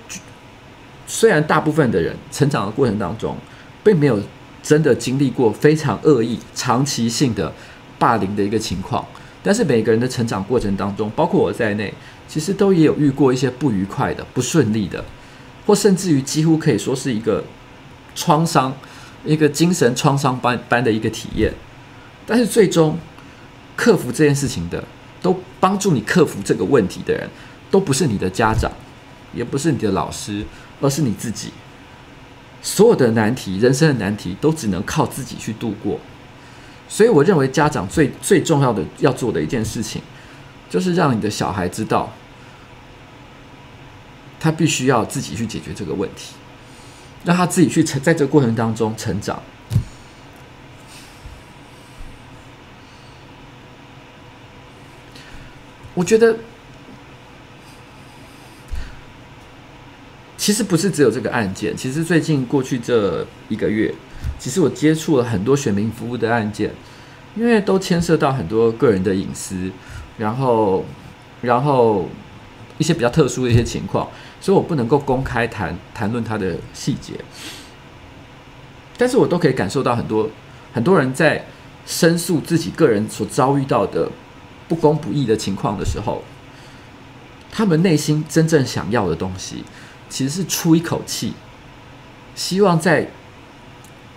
[1.06, 3.36] 虽然大部分的人成长的过程当中，
[3.84, 4.18] 并没有
[4.64, 7.54] 真的经历过非常恶意、长期性的
[8.00, 9.06] 霸凌的一个情况，
[9.44, 11.94] 但是每个人的成长过程当中，包括我在内，
[12.30, 15.04] 其实都也有遇过一些不愉快的、不顺利的，
[15.66, 17.44] 或甚至于几乎可以说是一个
[18.16, 18.74] 创伤、
[19.26, 21.54] 一个精神创伤般般的一个体验。
[22.26, 22.98] 但是最终
[23.76, 24.82] 克服这件事情的，
[25.28, 27.30] 都帮助你克服这个问题的人，
[27.70, 28.72] 都不是你的家长。
[29.34, 30.46] 也不是你的老师，
[30.80, 31.52] 而是你自己。
[32.62, 36.00] 所有的难题，人生的难题，都只能靠自己去度过。
[36.88, 40.02] 所以，我认为家长最最重要的要做的一件事情，
[40.70, 42.10] 就是让你的小孩知道，
[44.40, 46.36] 他必须要自己去解决这个问题，
[47.26, 49.44] 让他自己去成，在这个过程当中成长。
[55.98, 56.38] 我觉得。
[60.40, 63.94] 其实不是只有这个案件，其实最近过去这一个月，
[64.40, 66.72] 其实我接触了很多选民服务的案件，
[67.36, 69.70] 因为都牵涉到很多个人的隐私，
[70.18, 70.86] 然后，
[71.42, 72.08] 然后
[72.78, 74.08] 一些比较特殊的一些情况，
[74.40, 77.16] 所以我不能够公开谈谈论它的细节。
[78.96, 80.30] 但是我都可以感受到很多
[80.72, 81.46] 很多人在
[81.86, 84.10] 申诉自己个人所遭遇到的
[84.68, 86.24] 不公不义的情况的时候，
[87.52, 89.64] 他们内心真正想要的东西。
[90.10, 91.34] 其实是出一口气，
[92.34, 93.10] 希望在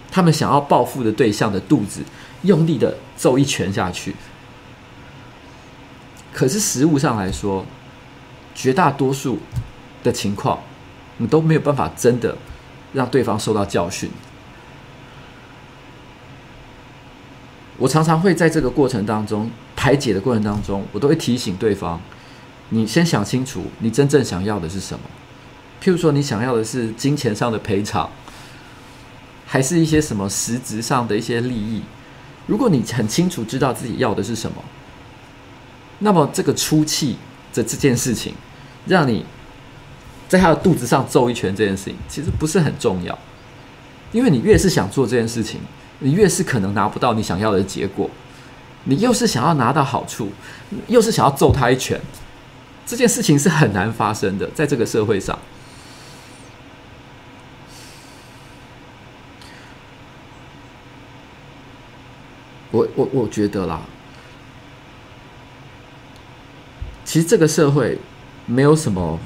[0.09, 2.03] 他们想要报复的对象的肚子
[2.43, 4.15] 用力的揍一拳下去。
[6.33, 7.67] 可是实务上来说，
[8.55, 9.41] 绝大多数
[10.05, 10.61] 的情况，
[11.17, 12.39] 你都没有办法真的
[12.93, 14.09] 让对方受到教训。
[17.79, 21.99] 我常常会在这个过程当中排解的过程当中，我都会提醒对方：
[22.69, 25.01] 你先想清楚，你真正想要的是什么。
[25.83, 28.11] 譬如说，你想要的是金钱上的赔偿，
[29.47, 31.81] 还是一些什么实质上的一些利益？
[32.47, 34.63] 如果你很清楚知道自己要的是什么，
[36.01, 37.17] 那么这个出气
[37.55, 38.35] 的这件事情，
[38.87, 39.25] 让你
[40.29, 43.19] 在他的肚子上揍一拳这件事情，其实不是很重要，
[44.13, 45.59] 因为你越是想做这件事情，
[46.01, 48.11] 你越是可能拿不到你想要的结果。
[48.85, 50.33] 你又是想要拿到好处，
[50.89, 52.01] 又是想要揍他一拳，
[52.87, 55.39] 这件事情是很难发生的，在这个社会上。
[62.73, 63.81] 我我我觉得啦，
[67.05, 67.99] 其实这个社会
[68.47, 69.19] 没有什么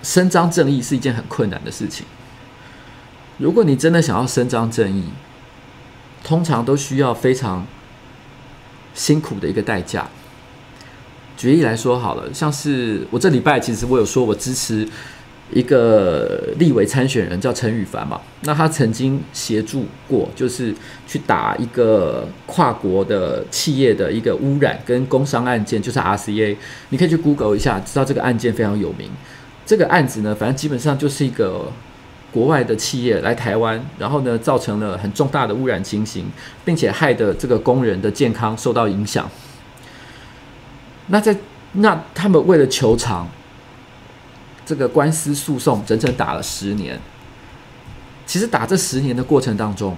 [0.00, 2.06] 伸张正义是一件很困难的事情。
[3.38, 5.08] 如果你真的想要伸张正义，
[6.24, 7.64] 通常都需要非常
[8.94, 10.08] 辛苦的一个代价。
[11.36, 14.88] 举例来说好了，像是我这礼拜其实我有说我支持。
[15.52, 20.74] 一个立委参选人叫陈羽凡嘛，那他曾经协助过，就是
[21.06, 26.56] 去打一个跨国的企业的一个污染跟工伤案件，就是 RCA，
[26.88, 29.10] 你可以去 Google 一下，知道这个案件非常有名。
[29.66, 31.70] 这个案子呢，反正基本上就是一个
[32.34, 36.28] 国外的企业来台湾，然后呢，造成了很重大的污染情形，
[36.64, 39.30] 并且害得这个工人的健康受到影响。
[41.06, 41.36] 那在
[41.74, 43.28] 那他们为了求偿。
[44.66, 46.98] 这个官司诉讼整整打了十年。
[48.24, 49.94] 其实打这十年的过程当中，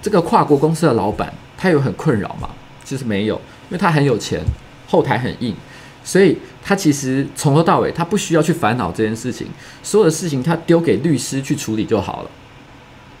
[0.00, 2.48] 这个跨国公司的老板他有很困扰吗？
[2.84, 4.40] 其实没有，因为他很有钱，
[4.86, 5.56] 后台很硬，
[6.04, 6.38] 所以
[6.70, 9.48] 他其实从头到尾他不需要去烦恼这件事情，
[9.82, 12.30] 所有的事情他丢给律师去处理就好了。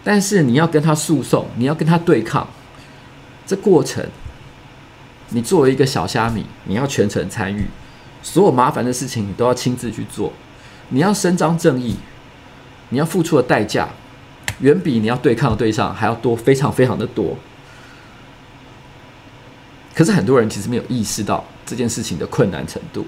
[0.04, 2.46] 但是你要跟他诉讼，你要跟他对抗，
[3.44, 4.06] 这过程，
[5.30, 7.66] 你作为一个小虾米，你要全程参与。
[8.22, 10.32] 所有麻烦的事情你都要亲自去做，
[10.90, 11.96] 你要伸张正义，
[12.90, 13.88] 你要付出的代价
[14.60, 17.36] 远比你要对抗的对象还要多，非常非常的多。
[19.92, 23.04] 可是很多人其实没有意识到这件事情的困难程度。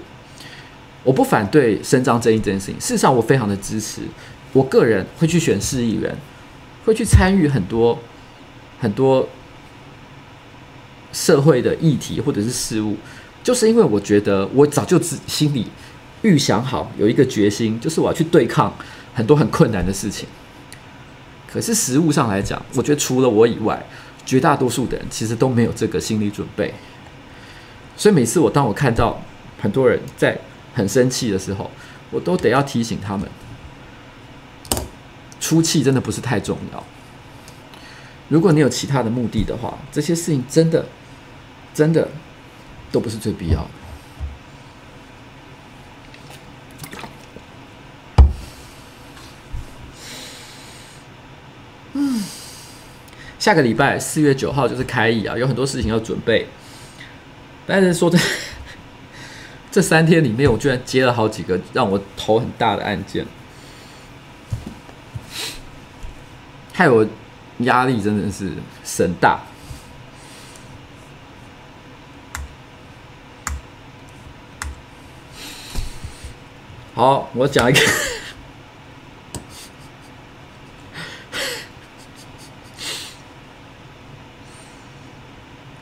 [1.03, 4.01] 我不反对伸张正义这件事情，事实上我非常的支持。
[4.53, 6.15] 我个人会去选市议员，
[6.85, 7.97] 会去参与很多
[8.79, 9.27] 很多
[11.11, 12.95] 社会的议题或者是事务。
[13.43, 15.67] 就是因为我觉得我早就自心里
[16.21, 18.73] 预想好有一个决心，就是我要去对抗
[19.13, 20.27] 很多很困难的事情。
[21.51, 23.85] 可是实务上来讲，我觉得除了我以外，
[24.25, 26.73] 绝大多数的人其实都没有这个心理准备。
[27.97, 29.21] 所以每次我当我看到
[29.61, 30.39] 很多人在
[30.73, 31.69] 很生气的时候，
[32.11, 33.29] 我都得要提醒他们，
[35.39, 36.83] 出气真的不是太重要。
[38.29, 40.85] 如果你有其他的目的的话，这些事情真的
[41.73, 42.07] 真的
[42.91, 43.69] 都不是最必要的。
[51.95, 52.23] 嗯，
[53.37, 56.47] 下个礼拜四月九号就是开议啊，有很多事情要准备。
[57.67, 58.17] 但是说这
[59.73, 63.25] 这三天里面，我居然接了好几个让我头很大的案件，
[66.71, 67.03] 害我
[67.57, 68.51] 压力真的是
[68.83, 69.39] 神大。
[76.93, 77.79] 好，我讲一个。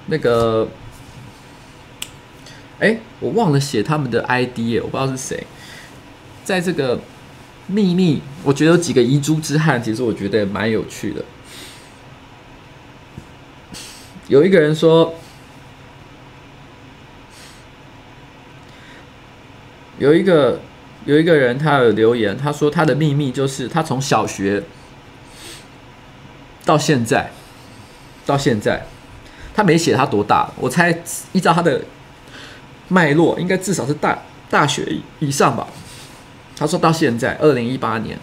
[0.07, 0.67] 那个，
[2.81, 5.45] 哎，我忘了写他们的 ID 耶，我不知道是谁。
[6.43, 6.99] 在这个
[7.67, 11.23] 秘密，我觉得有几个遗珠之憾，其实我觉得蛮有趣的。
[14.27, 15.13] 有一个人说，
[19.99, 20.59] 有一个
[21.05, 24.63] 有一个人他有留言，他说他的秘密就是他从小学
[26.65, 27.29] 到现在，
[28.25, 28.87] 到现在。
[29.53, 31.03] 他没写他多大，我猜
[31.33, 31.83] 依照他的
[32.91, 34.19] 脉络，应该至少是大
[34.49, 34.85] 大学
[35.19, 35.65] 以上吧。
[36.57, 38.19] 他说到现在，二零一八年，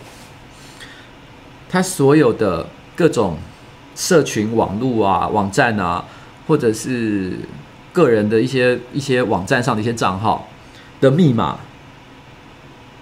[1.71, 3.39] 他所有的各种
[3.97, 6.05] 社群网络啊、网站啊，
[6.47, 7.33] 或者是
[7.95, 10.47] 个人的一些一些网站上的一些账号
[11.01, 11.59] 的密码，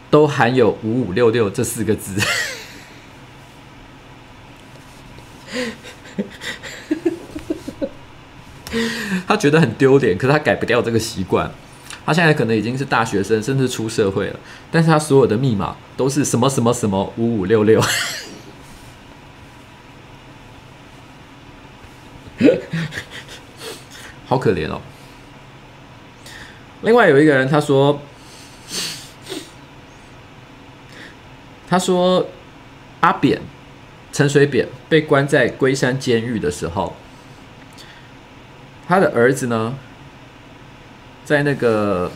[0.08, 2.14] 都含有五五六六这四个字。
[9.26, 11.50] 他觉得很丢脸，可是他改不掉这个习惯。
[12.04, 14.38] 他现在可能已经是大学生，甚至出社会了，
[14.70, 17.82] 但是他所有的密码都是什么什么什么五五六六，
[24.26, 24.80] 好可怜哦。
[26.82, 28.00] 另外有一个人，他说，
[31.68, 32.28] 他说
[33.00, 33.42] 阿扁
[34.12, 36.94] 陈水扁被关在龟山监狱的时候。
[38.88, 39.74] 他的儿子呢，
[41.24, 42.12] 在那个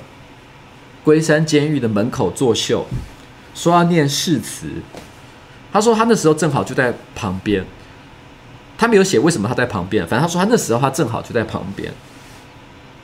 [1.03, 2.87] 龟山监狱的门口作秀，
[3.55, 4.69] 说要念誓词。
[5.73, 7.65] 他说他那时候正好就在旁边，
[8.79, 11.93] 他没有写为什么他在旁边，反正他说他那时候他正好就在旁边。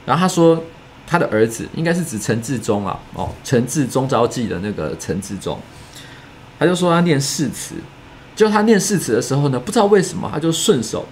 [0.05, 0.63] 然后他说
[1.07, 5.61] 他的儿子应该是指陈志忠啊，哦，陈志忠召妓的那个陈志忠，
[6.59, 7.75] 他就说他念誓词，
[8.37, 11.05] 就他念誓词的时候呢，不知道为什么他就顺手。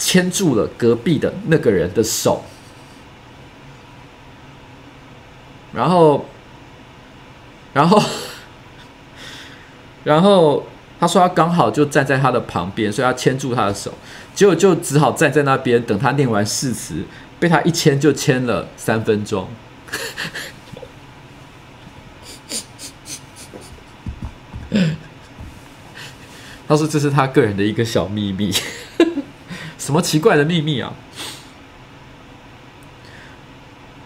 [0.00, 2.42] 牵住了隔壁的那个人的手，
[5.74, 6.24] 然后，
[7.74, 8.02] 然后，
[10.02, 10.66] 然后
[10.98, 13.92] 他说他刚好就站在他的旁边，所以他牵住他的手，
[14.34, 17.04] 结果就只好站在那边等他念完誓词，
[17.38, 19.46] 被他一牵就牵了三分钟。
[26.66, 28.50] 他说这是他个人的一个小秘密。
[29.80, 30.92] 什么奇怪的秘密啊？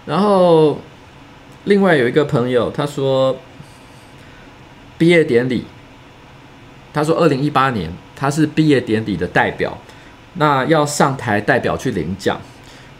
[0.07, 0.79] 然后，
[1.65, 3.37] 另外有一个朋友，他说，
[4.97, 5.67] 毕业典礼，
[6.93, 9.77] 他说二零一八年他是毕业典礼的代表，
[10.35, 12.41] 那要上台代表去领奖，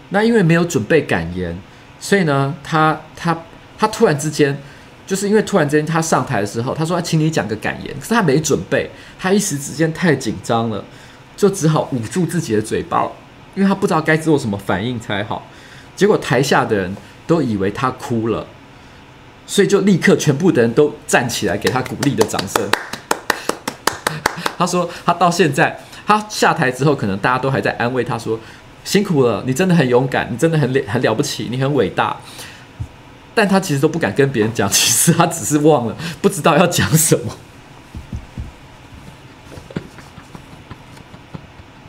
[0.09, 1.57] 那因为没有准备感言，
[2.01, 3.39] 所以呢，他他
[3.79, 4.59] 他突然之间，
[5.07, 10.85] 就是因为突然之间他上台的时候，他说请你讲个感言，可是他没准备，他一时之间太紧张了。
[11.37, 13.07] 就只好捂住自己的嘴巴，
[13.55, 15.47] 因为他不知道该做什么反应才好。
[15.97, 18.47] 结果台下的人都以为他哭了，
[19.47, 22.69] 所以就立刻全部的人都站起来给他鼓励的掌声。
[24.59, 28.39] 他说他到现在，他下台之后，可能大家都还在安慰他说
[28.85, 32.17] ：“辛苦了，你真的很勇敢，你真的很了很了不起，你很伟大。”
[33.35, 37.37] 但他其实都不敢跟别人讲，其实他只是忘了，不知道要讲什么。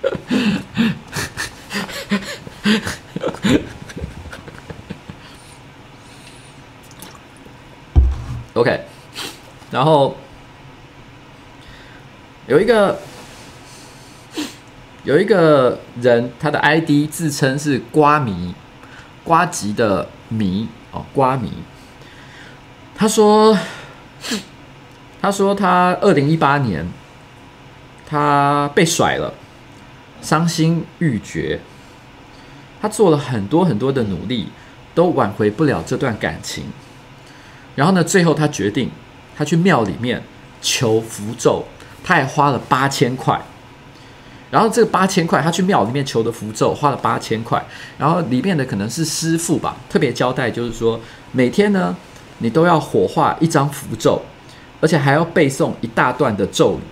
[8.54, 8.86] OK，
[9.70, 10.16] 然后
[12.48, 13.00] 有一个
[15.04, 18.56] 有一个人，他的 ID 自称是瓜迷，
[19.26, 21.52] 瓜吉的迷哦，瓜迷。
[22.96, 23.58] 他说，
[25.22, 26.88] 他说他二零一八年
[28.08, 29.34] 他被甩了。
[30.26, 31.60] 伤心欲绝，
[32.82, 34.48] 他做了很多很多的努力，
[34.96, 36.66] 都挽回不了这段感情。
[37.76, 38.90] 然后呢，最后他决定，
[39.38, 40.24] 他去庙里面
[40.64, 41.64] 求符咒，
[42.04, 43.40] 他也花了八千块。
[44.50, 47.64] 然后这个八千块，他去庙里面求的符咒花了八千块。
[48.00, 51.00] 然后里面的可能是师傅吧，特别交代，就是说
[51.34, 51.96] 每天呢，
[52.40, 54.20] 你都要火化一张符咒，
[54.82, 56.84] 而且还要背诵一大段的咒语。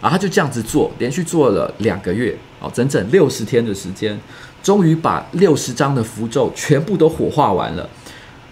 [0.00, 4.18] 然后他就这样子做，连续做了两个月，哦，整整六十天的时间，
[4.62, 7.88] 终于把六十张的符咒全部都火化完了。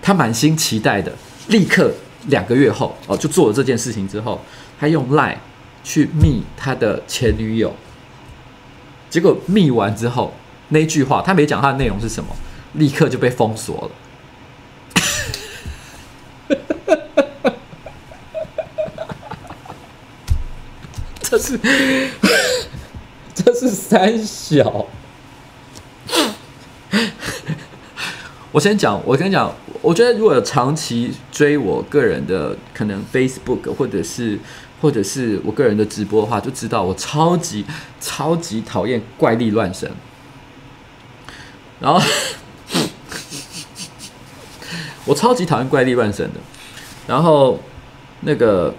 [0.00, 1.12] 他满心期待的，
[1.48, 1.92] 立刻
[2.28, 4.40] 两个月后，哦，就做了这件事情之后，
[4.80, 5.36] 他用 Line
[5.84, 7.74] 去密他的前女友。
[9.10, 10.32] 结果密完之后，
[10.68, 12.30] 那句话他没讲他的内容是什么，
[12.74, 13.90] 立刻就被封锁了。
[21.20, 21.58] 这是
[23.48, 24.84] 这是三小。
[28.52, 34.38] 我先讲，我跟你讲，我觉得如果长期追我个人的可能 Facebook 或者是。
[34.80, 37.64] 或者是我个人的直播的话，就知道我超级
[38.00, 39.90] 超级讨厌怪力乱神。
[41.80, 42.00] 然后
[45.04, 46.38] 我超级讨厌怪力乱神的。
[47.08, 47.58] 然后
[48.20, 48.72] 那个，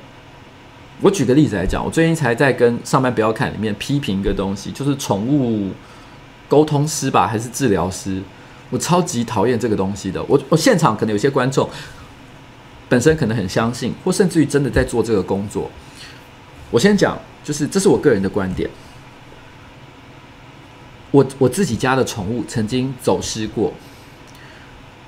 [1.02, 5.72] 我举个例子来讲，我最近才在跟上班不要看里面批评一个东西，就是宠物
[6.50, 8.22] 沟通师吧，还是治疗师？
[8.70, 10.22] 我超级讨厌这个东西的。
[10.24, 11.68] 我我现场可能有些观众
[12.89, 15.72] 本身可能很相信，或甚至于真的在做这个工作。
[16.70, 18.70] 我先讲，就是这是我个人的观点。
[21.12, 23.74] 我我自己家的宠物曾经走失过，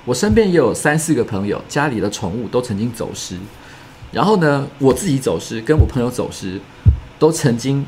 [0.04, 3.36] 我身边也有三四个朋友家里的宠物都曾经走失。
[4.12, 6.60] 然后呢，我自己走失，跟我朋友走失，
[7.18, 7.84] 都曾经，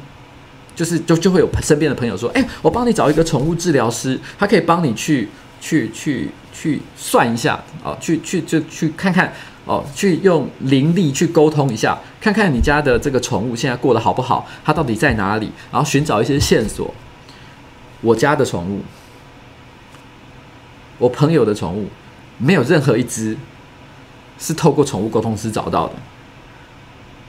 [0.75, 5.29] 就是就就会有身边的朋友说：“哎，我帮你找一个宠物治疗师，他可以帮你去
[5.61, 9.33] 去去去算一下啊，去去就去看看。”
[9.67, 16.93] 哦，去用灵力去沟通一下，看看你家的这个宠物现在过得好不好，它到底在哪里，然后寻找一些线索。
[18.03, 18.83] 我家的宠物，
[20.99, 21.89] 我朋友的宠物，
[22.37, 23.35] 没有任何一只
[24.39, 25.95] 是透过宠物沟通师找到的。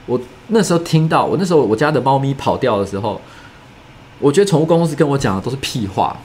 [0.06, 3.20] 我那时候听到，我那时候我家的猫咪跑掉的时候，
[4.18, 6.16] 我觉得宠物公司跟我讲的都是屁话。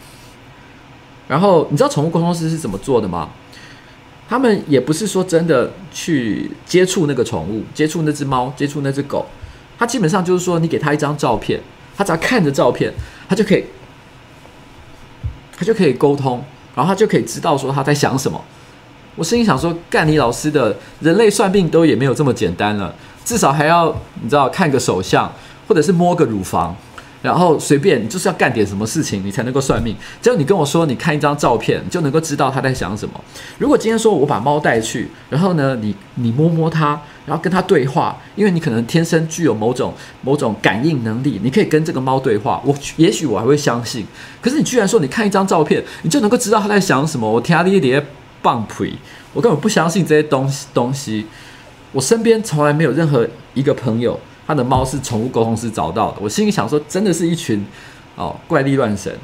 [1.28, 3.30] 然后你知道宠物公司是怎么做的吗？
[4.30, 9.26] 他们也不是说真的去接触那个宠物，接触那只猫，接触那只狗。
[9.78, 11.60] 他基本上就是说，你给他一张照片，
[11.98, 12.94] 他只要看着照片，
[13.28, 13.66] 他就可以，
[15.58, 16.44] 他就可以沟通，
[16.76, 18.40] 然后他就可以知道说他在想什么。
[19.22, 22.91] 我心里想说，干你老师的，人类算命都也没有这么简单了，
[23.24, 25.32] 至少还要你知道看个手相，
[25.67, 26.76] 或者是摸个乳房。
[27.22, 29.95] 然后随便，就是要干点什么事情，你才能够算命。
[30.24, 33.13] 只要你跟我说，你看一张照片，就能够知道他在想什么。
[33.59, 39.93] 如果今天说我把猫带去，然后呢，你你摸摸它，然后跟它对话，因为你可能天生具有某种
[40.24, 42.59] 某种感应能力，你可以跟这个猫对话。
[42.65, 44.03] 我也许我还会相信。
[44.41, 47.32] 可是你居然说你看一张照片，你就能够知道他在想什么？
[47.32, 48.03] 我天啊，你爹
[48.42, 48.94] 棒槌！
[49.34, 51.28] 我根本不相信这些东西东西。
[51.92, 54.20] 我身边从来没有任何一个朋友。
[54.48, 57.66] 他的猫是宠物沟通师找到的，我心里想说，真的是一群
[58.18, 59.18] 哦怪力乱神。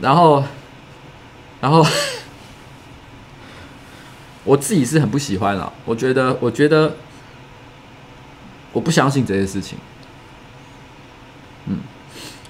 [0.00, 0.42] 然后，
[1.60, 1.86] 然后
[4.42, 6.96] 我自己是很不喜欢了，我觉得，我觉得
[8.72, 9.78] 我不相信这些事情。
[11.66, 11.78] 嗯，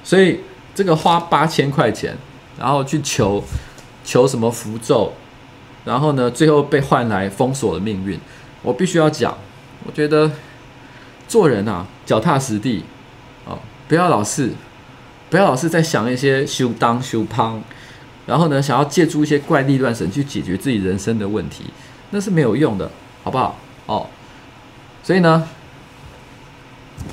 [0.02, 0.40] 所以
[0.74, 2.16] 这个花八千块钱，
[2.58, 3.44] 然后去求
[4.04, 5.12] 求什么符咒，
[5.84, 8.18] 然后呢，最后被换来封锁的命运，
[8.62, 9.36] 我必须要讲。
[9.86, 10.30] 我觉得
[11.26, 12.84] 做人啊，脚踏实地，
[13.46, 14.50] 哦，不要老是，
[15.30, 17.62] 不要老是在想一些修当修胖，
[18.26, 21.64] 然后呢，想要借助一些怪力乱神去解决自己人生的问题，
[22.10, 22.90] 那是没有用的，
[23.22, 23.56] 好不好？
[23.86, 24.06] 哦，
[25.02, 25.48] 所以呢，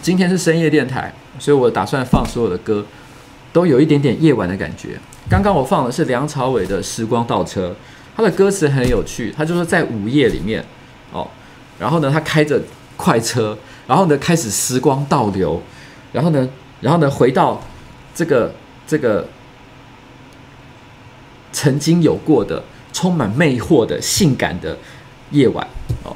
[0.02, 2.86] 今天是深夜电台，所以我打算放所有的歌，
[3.54, 5.00] 都有一点点夜晚的感觉。
[5.30, 7.70] 刚刚我放的是梁朝伟的《时光倒车》，
[8.16, 10.64] 他的歌词很有趣，他就说在午夜里面，
[11.12, 11.28] 哦。
[11.78, 12.60] 然后呢，他开着
[12.96, 15.62] 快车，然后呢，开始时光倒流，
[16.14, 16.48] 然后呢，
[16.82, 17.62] 然后呢，回到
[18.16, 18.54] 这个
[18.88, 19.28] 这个
[21.52, 22.64] 曾经有过的
[22.94, 24.78] 充满魅惑的性感的
[25.32, 25.68] 夜晚
[26.04, 26.16] 哦，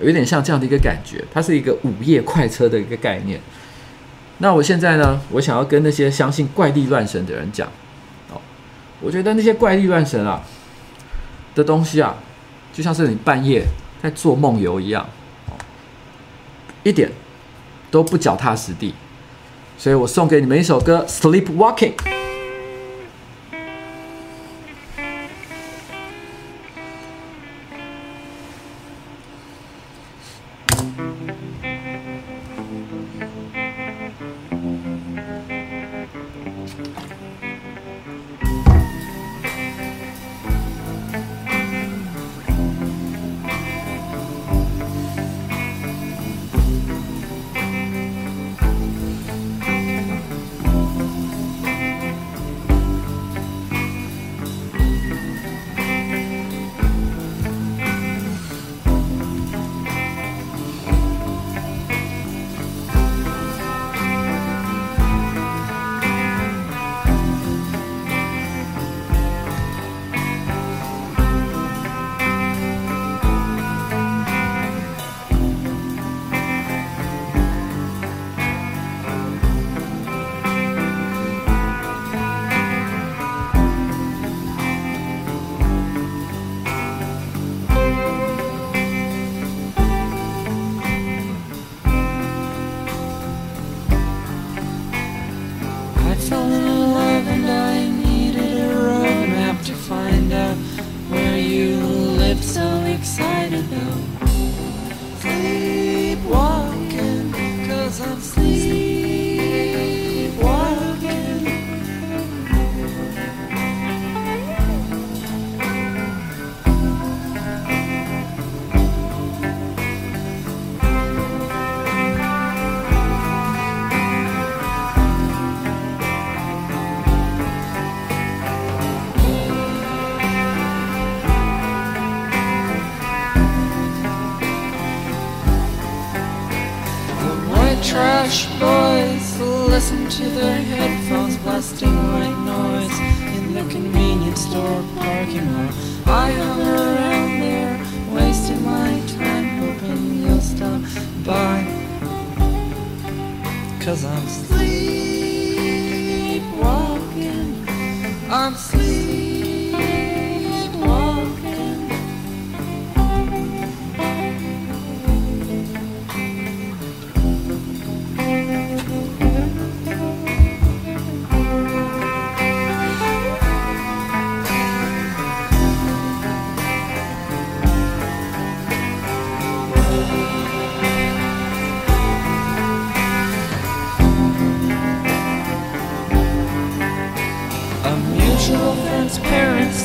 [0.00, 1.22] 有点像这样的一个感觉。
[1.30, 3.40] 它是一个午夜快车的一个概念。
[4.38, 7.70] 那我现在呢，我想要跟那些相信怪力乱神的人讲，
[9.00, 10.42] 我觉得那些怪力乱神啊
[11.54, 12.14] 的东西啊
[12.72, 13.64] 就像是你半夜
[14.02, 15.08] 在做梦游一样
[16.82, 17.10] 一点
[17.90, 18.94] 都不脚踏实地。
[19.80, 21.94] 所以我送给你们一首歌 sleepwalking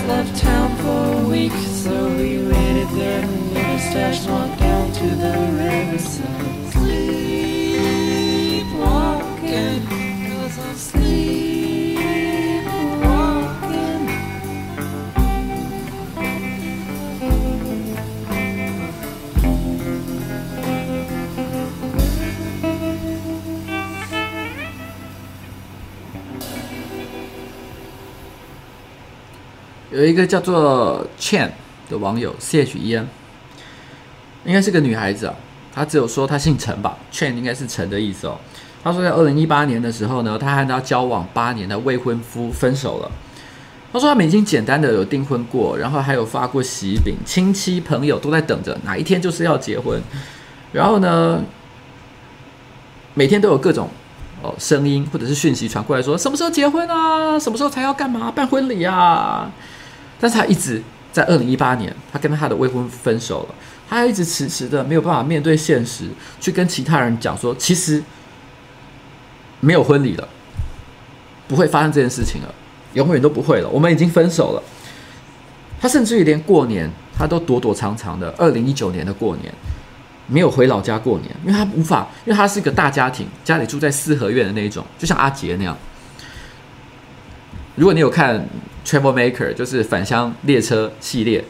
[0.08, 5.08] left town for a week, so we waited there in the mustache walked down to
[5.08, 6.55] the riverside.
[29.96, 31.50] 有一个叫做 Chen
[31.90, 33.08] 的网友 C H E N，
[34.44, 35.34] 应该是个女孩子啊。
[35.74, 38.38] 她只有说她姓陈吧，Chen 应该是陈的意思哦。
[38.84, 43.10] 她说在二零一八年的时候呢，她和她交往八年的未婚夫分手了。
[43.94, 50.02] 她说他们已经简单的有订婚过，然后还有发过喜饼，亲戚朋友都在等着哪一天就是要结婚。
[50.74, 51.42] 然后呢，
[53.14, 53.88] 每天都有各种
[54.42, 57.40] 哦声音或者是讯息传过来说什么时候结婚啊？
[57.40, 59.50] 什么时候才要干嘛办婚礼啊？
[60.20, 63.56] 但是他一直在二零一八年，他跟他的未婚分手了，
[63.90, 66.10] 他一直迟迟的没有办法面对现实，
[66.40, 68.04] 去跟其他人讲说，其实
[69.60, 70.28] 没有婚礼了，
[71.48, 72.54] 不会发生这件事情了，
[72.94, 74.64] 永远都不会了，我们已经分手了。
[75.80, 78.34] 他甚至于连过年，他都躲躲藏藏的。
[78.38, 79.54] 二零一九年的过年，
[80.28, 85.78] 没有回老家过年，因为他无法，因为他是一个大家庭，家里住在四合院的那一种，就像阿杰那样。
[87.76, 88.40] 如果你有看
[88.86, 91.44] 《Travel Maker》，就是返乡列车系列，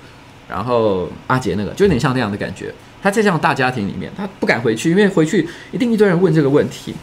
[0.47, 2.73] 然后阿杰那个就有点像那样的感觉。
[3.03, 6.95] 他在这样大家庭里面，他不敢回去，因为回去一定一堆人问这个问题。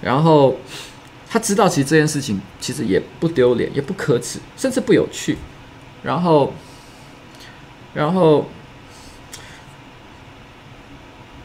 [0.00, 0.56] 然后
[1.28, 5.36] 他知道，其实这件事情其实也不丢脸，也不可耻，甚至不有趣。
[6.02, 6.52] 然后，
[7.94, 8.48] 然后，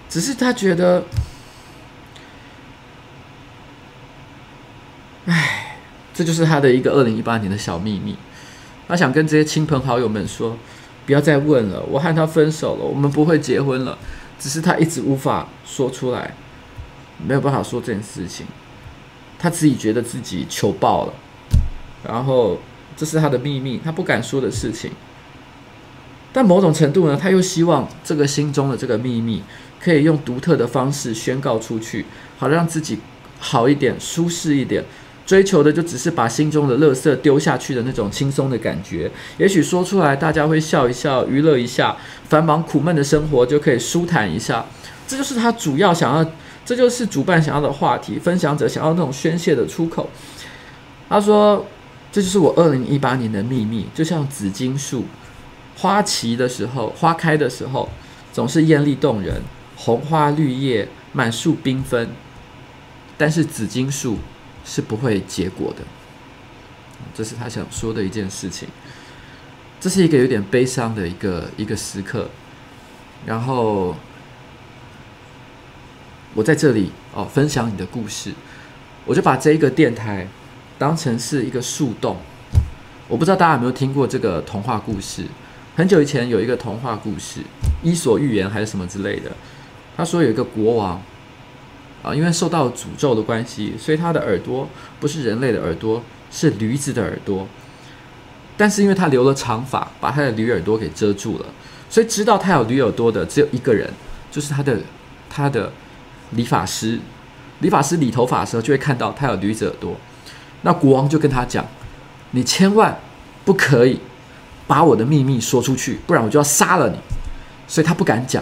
[0.07, 1.03] 只是他觉得，
[5.25, 5.62] 唉，
[6.13, 8.15] 这就是他的一个二零一八年的小秘密。
[8.87, 10.55] 他想跟这些亲朋好友们说，
[11.05, 13.97] 不要再问了，我和他分手了，我们不会结婚了。
[14.39, 16.35] 只是他一直无法说出来，
[17.25, 18.45] 没有办法说这件事情。
[19.39, 21.13] 他自己觉得自己糗爆了，
[22.07, 22.59] 然后
[22.95, 24.91] 这是他的秘密，他不敢说的事情。
[26.31, 29.41] 但某种程度呢，他又希望这个心中的这个秘密
[29.81, 32.05] 可以用独特的方式宣告出去，
[32.37, 32.99] 好让自己
[33.39, 34.83] 好一点、舒适一点。
[35.25, 39.09] 追求的就只是把心中的垃圾丢下去的那种轻松的感觉。
[39.37, 41.95] 也许说出来大家会笑一笑、娱乐一下，
[42.27, 44.65] 繁忙苦闷的生活就可以舒坦一下。
[45.07, 46.31] 这就是他主要想要，
[46.65, 50.09] 这就是主办想要的话题，分享者想要那种宣泄的出口。
[51.09, 51.65] 他说
[52.11, 55.05] ：“这就是我二零一八年的秘密，就像紫荆树。”
[55.77, 57.89] 花期的时候，花开的时候，
[58.31, 59.41] 总是艳丽动人，
[59.75, 62.09] 红花绿叶，满树缤纷。
[63.17, 64.17] 但是紫荆树
[64.63, 65.83] 是不会结果的，
[67.13, 68.67] 这是他想说的一件事情。
[69.79, 72.29] 这是一个有点悲伤的一个一个时刻。
[73.25, 73.95] 然后
[76.33, 78.31] 我在这里哦，分享你的故事，
[79.05, 80.27] 我就把这一个电台
[80.77, 82.17] 当成是一个树洞。
[83.07, 85.25] 我不知道大家有没有听过这个童话故事。
[85.75, 87.39] 很久以前有一个童话故事，
[87.81, 89.31] 《伊索寓言》还是什么之类的。
[89.97, 91.01] 他说有一个国王，
[92.03, 97.47] 啊，因为受到诅咒的关系，所以他的耳朵不是人类的耳朵，是驴子的耳朵。
[98.55, 101.45] 但是因为他留了长发，把他的驴耳朵给遮住了，
[101.89, 103.89] 所以知道他有驴耳朵的只有一个人，
[104.29, 104.77] 就是他的
[105.29, 105.71] 他的
[106.31, 106.99] 理发师。
[107.61, 109.95] 理发师理头发的时候，就会看到他有驴子耳朵。
[110.61, 111.65] 那国王就跟他讲
[112.31, 112.99] ：“你千万
[113.45, 113.99] 不可以。”
[114.65, 116.97] 把我的秘密说出去，不然我就要杀了你。
[117.67, 118.41] 所以他不敢讲，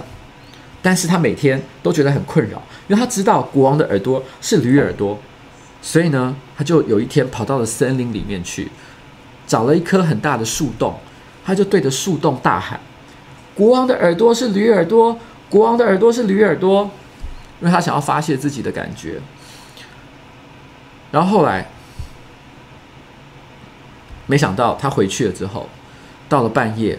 [0.81, 5.19] 但是他每天都觉得很困扰，因为他知道国王的耳朵是驴耳朵，
[5.81, 8.69] 所以呢，他就有一天跑到了森林里面去，
[9.45, 10.95] 找了一棵很大的树洞，
[11.45, 12.79] 他就对着树洞大喊
[13.53, 15.17] ：“国王的耳朵是驴耳朵，
[15.49, 16.89] 国王的耳朵是驴耳朵。”
[17.61, 19.21] 因为他想要发泄自己的感觉。
[21.11, 21.69] 然后后来，
[24.25, 25.69] 没想到他回去了之后。
[26.27, 26.97] 到了半夜，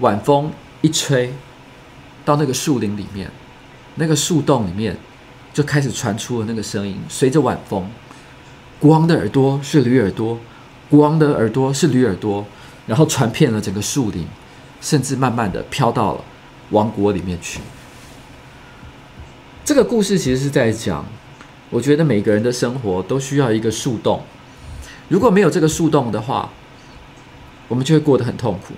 [0.00, 0.52] 晚风
[0.82, 1.32] 一吹，
[2.30, 3.28] 到那个树林里面，
[3.96, 4.96] 那个树洞里面
[5.52, 6.96] 就开始传出了那个声音。
[7.08, 7.90] 随着晚风，
[8.78, 10.38] 国王的耳朵是驴耳朵，
[10.88, 12.46] 国王的耳朵是驴耳朵，
[12.86, 14.24] 然后传遍了整个树林，
[14.80, 16.24] 甚至慢慢的飘到了
[16.70, 17.58] 王国里面去。
[19.64, 21.04] 这个故事其实是在讲，
[21.68, 24.22] 我觉得每个人的生活都需要一个树洞，
[25.08, 26.48] 如果没有这个树洞的话，
[27.66, 28.74] 我们就会过得很痛苦。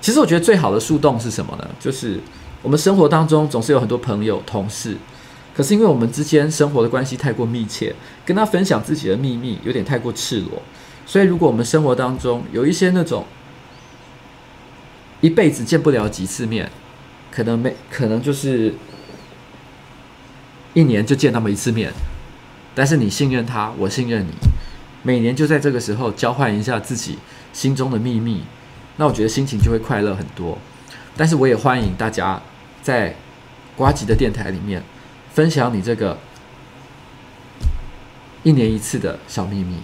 [0.00, 1.68] 其实我觉得最好的树洞是什么呢？
[1.80, 2.20] 就是
[2.62, 4.96] 我们生活当中总是有很多朋友、同事，
[5.54, 7.94] 可是因为我们之间生活的关系太过密切，
[8.24, 10.62] 跟他分享自己的秘密有点太过赤裸，
[11.04, 13.24] 所以如果我们生活当中有一些那种
[15.20, 16.70] 一辈子见不了几次面，
[17.30, 18.74] 可能没可能就是
[20.74, 21.92] 一年就见那么一次面，
[22.74, 24.30] 但是你信任他，我信任你，
[25.02, 27.18] 每年就在这个时候交换一下自己
[27.52, 28.42] 心中的秘密，
[28.98, 30.58] 那我觉得心情就会快乐很多。
[31.16, 32.40] 但是我也欢迎大家
[32.82, 33.16] 在
[33.76, 34.82] 瓜吉的电台里面
[35.32, 36.18] 分享你这个
[38.42, 39.78] 一年一次的小秘密。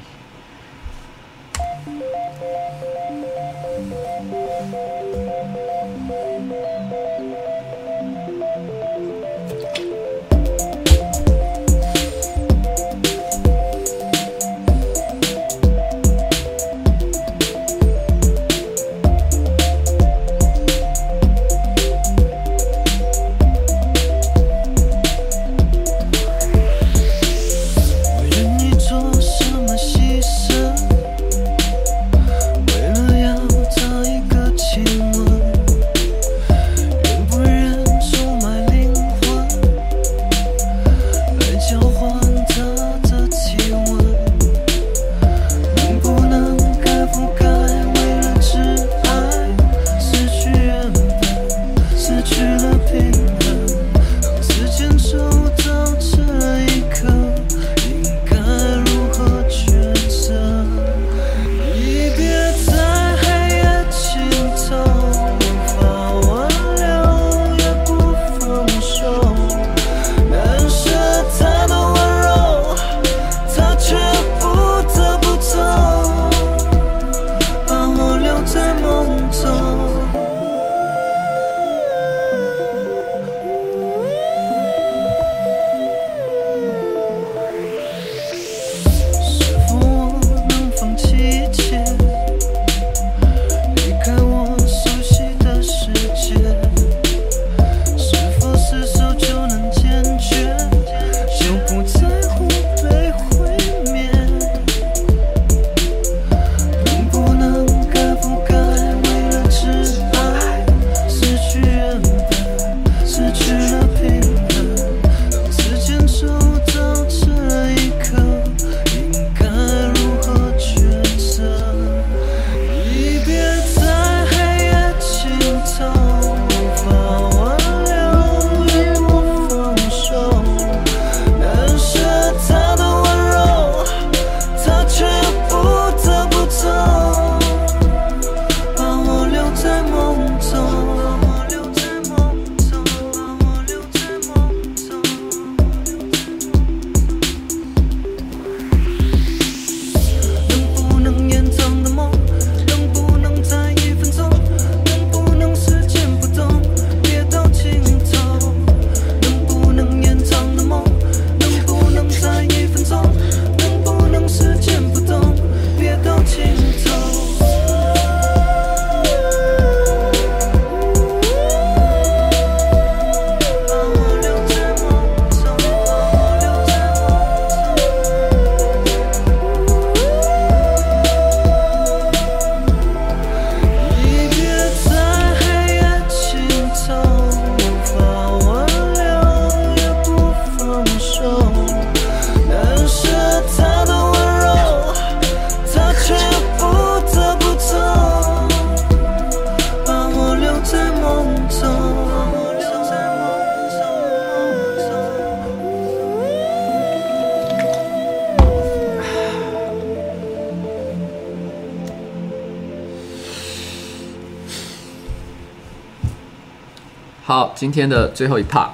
[217.65, 218.69] 今天的最后一 part，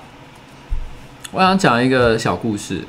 [1.30, 2.82] 我想讲一个小故事。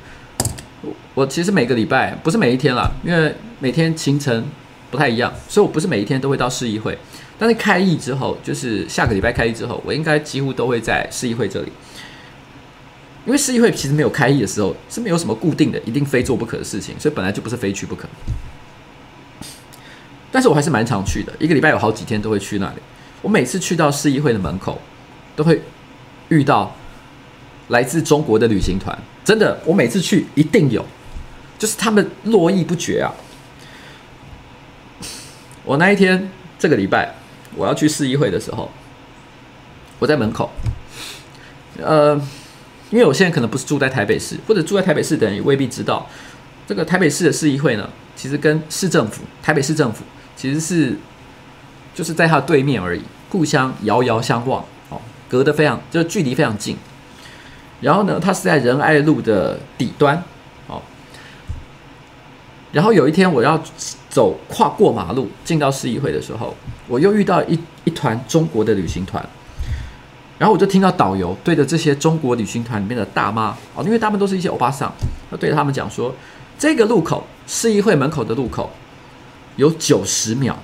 [1.13, 4.43] 我其实每个礼拜不是每一天啦，因为每天行程
[4.89, 6.97] 不太一样，所以我不是每一天都会到市议会。
[7.37, 11.71] 但是开议之后，就是下个礼拜开议之后，我应该几乎都会在市议会这里。
[13.27, 18.09] 因为市议会其实没有开议的时候是没有什么固定的一定非做不可的事情，所以本来就不是非去不可。
[20.31, 22.77] 但是我还是蛮常去的，一个礼拜有好几天都会去那里。
[23.21, 24.81] 我每次去到市议会的门口，
[25.35, 25.61] 都会
[26.31, 26.75] 遇到
[27.67, 28.97] 来自中国的旅行团。
[29.23, 30.83] 真的，我每次去一定有，
[31.59, 33.13] 就是他们络绎不绝啊。
[35.63, 37.13] 我那一天这个礼拜
[37.55, 38.71] 我要去市议会的时候，
[39.99, 40.49] 我在门口，
[41.77, 42.19] 呃。
[42.91, 46.05] 因为我现在可能不是住在台北市，或者住在台北市的人也未必知道，
[46.67, 50.03] 这个台北市的市议会呢，其实跟市政府、台北市政府
[50.35, 50.97] 其实是
[51.95, 54.65] 就是在它对面而已，互相遥遥相望，
[55.31, 56.75] 隔得非常，就距离非常近。
[57.79, 60.21] 然后呢，它是在仁爱路的底端，
[60.67, 60.81] 哦。
[62.73, 63.57] 然后有一天我要
[64.09, 66.53] 走跨过马路进到市议会的时候，
[66.89, 69.25] 我又遇到一一团中国的旅行团。
[70.37, 74.91] 然后我就听到导游对着这些中国旅行团里面的大妈哦，因为他们都是一些欧巴桑，
[75.29, 76.13] 他对着他们讲说
[76.59, 78.69] ：“这个路口，市议会门口的路口，
[79.55, 80.57] 有九十秒，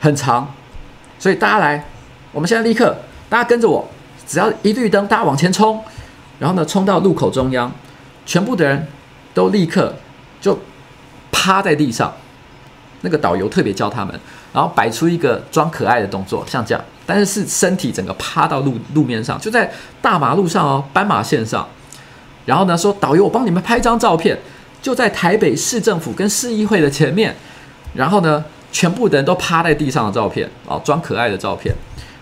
[0.00, 0.54] 很长，
[1.18, 1.84] 所以大家来，
[2.34, 2.94] 我们现在立刻，
[3.30, 3.88] 大家跟着我，
[4.26, 5.80] 只要一绿灯，大家往前冲，
[6.38, 7.72] 然后呢，冲到路口中央，
[8.26, 8.86] 全部的人
[9.32, 9.94] 都立刻
[10.40, 10.58] 就
[11.30, 12.12] 趴在地上。
[13.02, 14.18] 那个导游特别教他们，
[14.52, 19.70] 然后摆出一个装可爱的动作，像这样。”但是是身体整个趴到路路面上，就在
[20.00, 21.68] 大马路上哦，斑马线上。
[22.46, 24.38] 然后呢，说导游，我帮你们拍张照片，
[24.80, 27.36] 就在台北市政府跟市议会的前面。
[27.92, 31.74] 然后呢，全部的人都趴在地上的照片哦，装可爱的照片。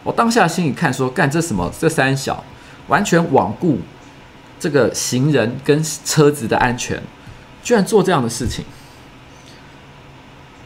[0.04, 1.72] 我当下心里看说，干这什么？
[1.78, 2.42] 这三小
[2.88, 3.78] 完全罔顾
[4.58, 7.02] 这个行人跟车子的安全，
[7.62, 8.64] 居然做这样的事情。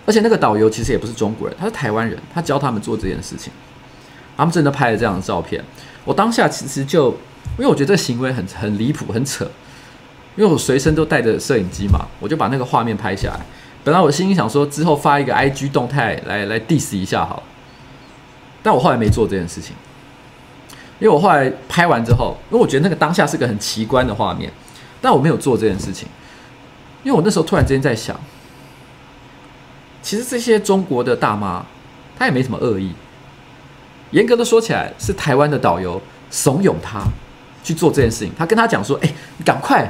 [0.06, 3.52] 而且那个导游其实也不是中国人，他是台湾人，他教他们做这件事情。
[4.36, 5.64] 他们真的拍了这样的照片，
[6.04, 7.08] 我当下其实就，
[7.56, 9.44] 因为我觉得这行为很很离谱、很扯，
[10.36, 13.40] 因为我随身都带着摄影机嘛，我就把那个画面拍下来。
[13.82, 17.42] 本来我心里想说，之后发一个 IG 动态来来 diss 一下好了，
[18.66, 19.76] 但我后来没做这件事情，
[20.98, 24.50] 因为我后来拍完之后，因为我觉得那个当下是个很奇观的画面，
[25.00, 26.08] 但我没有做这件事情，
[27.04, 28.20] 因为我那时候突然之间在想，
[30.02, 31.64] 其实这些中国的大妈，
[32.18, 32.90] 她也没什么恶意。
[34.10, 37.04] 严格的说起来，是台湾的导游怂恿他
[37.62, 38.32] 去做这件事情。
[38.36, 39.88] 他跟他讲说：“哎，你赶快，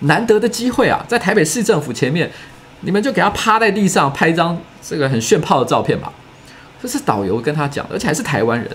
[0.00, 2.28] 难得的机会啊，在台北市政府前面，
[2.80, 6.12] 你们就给他趴在地上拍一张这个很炫炮的照片吧。”
[6.82, 8.70] 这是导游跟他讲，而且还是台湾人。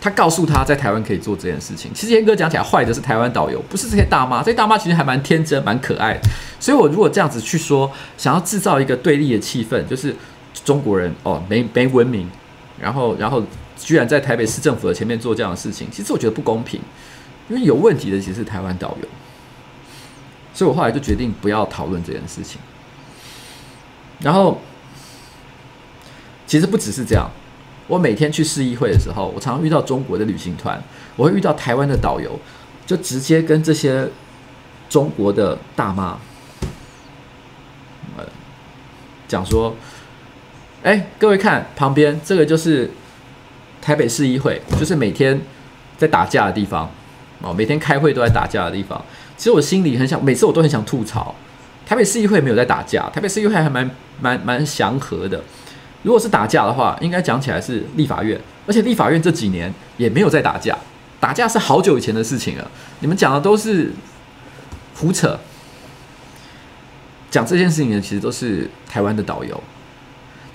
[0.00, 1.90] 他告诉他在台湾可以做这件事情。
[1.94, 4.42] 其实严格讲起来，坏的是台湾导游，不是这些大妈。
[4.42, 6.20] 这些大妈其实还蛮天真、蛮可爱的。
[6.58, 10.14] 所以我如果这样子去说，想要制造一个对立的气氛，就是。
[10.66, 12.30] 中国人哦，没没文明，
[12.78, 13.42] 然后然后
[13.76, 16.80] 居然在台北市政府的前面做这样的事情，其实我觉得不公平，
[17.48, 19.08] 因为有问题的其实是台湾导游，
[20.54, 22.60] 所以我后来就决定不要讨论这件事情。
[24.20, 24.60] 然后
[26.52, 27.30] 其实不只是这样，
[27.86, 30.78] 我每天去市议会的时候，我常常遇到中国的旅行团，
[31.16, 32.38] 我会遇到台湾的导游，
[32.84, 34.06] 就直接跟这些
[34.90, 36.18] 中国的大妈，
[38.18, 38.24] 呃，
[39.26, 39.74] 讲说。
[40.82, 42.90] 哎，各位看旁边这个就是
[43.80, 45.40] 台北市议会，就是每天
[45.96, 46.90] 在打架的地方
[47.40, 49.02] 哦，每天开会都在打架的地方。
[49.38, 51.34] 其实我心里很想，每次我都很想吐槽，
[51.86, 53.90] 台北市议会没有在打架，台北市议会还蛮
[54.20, 55.42] 蛮蛮祥和的。
[56.02, 60.76] 如果是打架的话，应该讲起来是立法院，而且立法院这几年也没有在打架，
[61.20, 62.70] 打架是好久以前的事情了。
[63.00, 63.92] 你们讲的都是
[64.96, 65.38] 胡扯，
[67.30, 69.62] 讲这件事情的其实都是台湾的导游。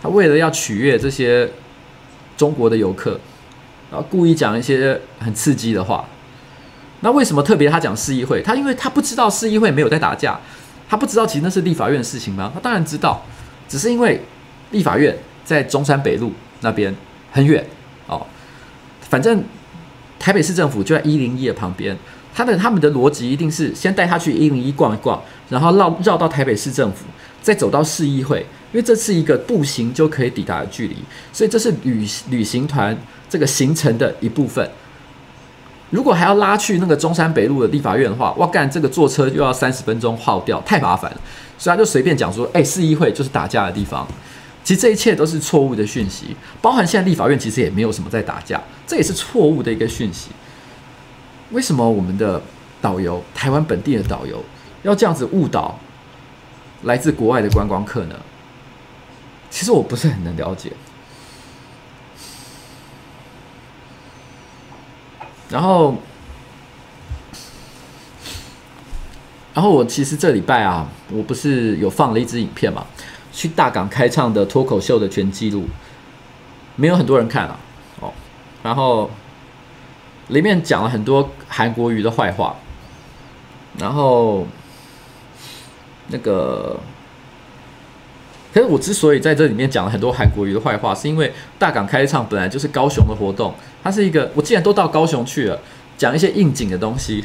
[0.01, 1.49] 他为了要取悦这些
[2.35, 3.19] 中国的游客，
[3.89, 6.05] 然后故意讲一些很刺激的话。
[6.99, 8.41] 那为什么特别他讲市议会？
[8.41, 10.39] 他因为他不知道市议会没有在打架，
[10.89, 12.51] 他不知道其实那是立法院的事情吗？
[12.53, 13.23] 他当然知道，
[13.67, 14.21] 只是因为
[14.71, 15.15] 立法院
[15.47, 16.93] 在中山北路那边
[17.31, 17.65] 很远
[18.07, 18.21] 哦。
[18.99, 19.41] 反正
[20.19, 21.97] 台北市政府就在一零一的旁边，
[22.35, 27.05] 他的他们的逻辑一定是先带他去一零一逛一逛，然后绕绕到台北市政府，
[27.41, 28.45] 再走到市议会。
[28.73, 30.95] 因为这是一个步行就可以抵达的距离，
[31.31, 32.95] 所以这是旅旅行团
[33.29, 34.69] 这个行程的一部分。
[35.89, 41.17] 如果还要拉去那个中山北路的立法院的话，哇干，这个坐车又要三十分钟耗掉，太麻烦了。
[41.57, 44.05] 所以他就随便讲说，哎，市议会就是打架的地方。
[44.67, 50.27] 其实这一切都是错误的讯息，包含现在立法院其实也没有什么在打架，这也是错误的一个讯息。
[51.51, 52.41] 为什么我们的
[52.81, 54.43] 导游，台湾本地的导游，
[54.83, 55.79] 要这样子误导
[56.83, 58.15] 来自国外的观光客呢？
[59.49, 60.73] 其实我不是很能了解。
[65.49, 65.95] 然后，
[69.53, 72.85] 然后我其实这礼拜啊，我不是有放了一支影片嘛？
[73.37, 75.67] 去大港开唱的脱口秀的全记录，
[76.75, 77.59] 没有很多人看啊，
[77.99, 78.11] 哦，
[78.63, 79.11] 然后
[80.29, 82.55] 里面讲了很多韩国瑜的坏话，
[83.77, 84.47] 然后
[86.07, 86.79] 那个，
[88.51, 95.59] 可是我之所以在这里面讲了很多韩国瑜的坏话，是因为大港开唱本来就是高雄的活动，它是一个，我既然都到高雄去了，
[95.95, 97.23] 讲一些应景的东西，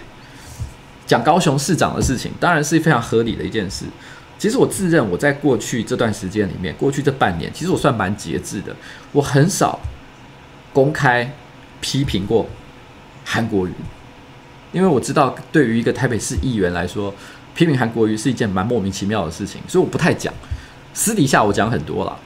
[1.07, 3.87] 讲高雄市长的事情，当然是非常合理的一件事。
[4.43, 8.75] 其实我自认我在过去这段时间里面，过去这半年，其实我算蛮节制的。
[9.13, 9.79] 我很少
[10.73, 11.33] 公开
[11.81, 12.49] 批评过
[13.25, 13.73] 韩国瑜，
[14.73, 17.15] 因为我知道对于一个台北市议员来说，
[17.55, 20.35] 批评韩国瑜是一件蛮莫名其妙的事情，所以我不太讲。
[20.93, 22.19] 私底下我讲很多了，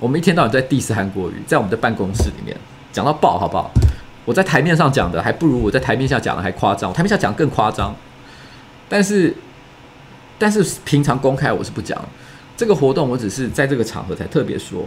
[0.00, 2.56] 我们一天到晚在 diss 韩国瑜，在我们的办公室里面
[2.90, 3.70] 讲到爆，好不好？
[4.24, 7.94] 我在台面上讲的还不如我在台面下讲的还夸张，我台面下讲更夸张，
[8.88, 9.36] 但是。
[10.38, 11.98] 但是平常公开我是不讲，
[12.56, 14.84] 这个活动我只是在这个场合才特别说。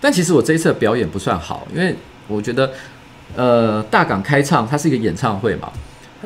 [0.00, 1.96] 但其实我这一次的表演不算好，因为
[2.28, 2.70] 我觉得，
[3.34, 5.72] 呃，大港开唱它是一个演唱会嘛，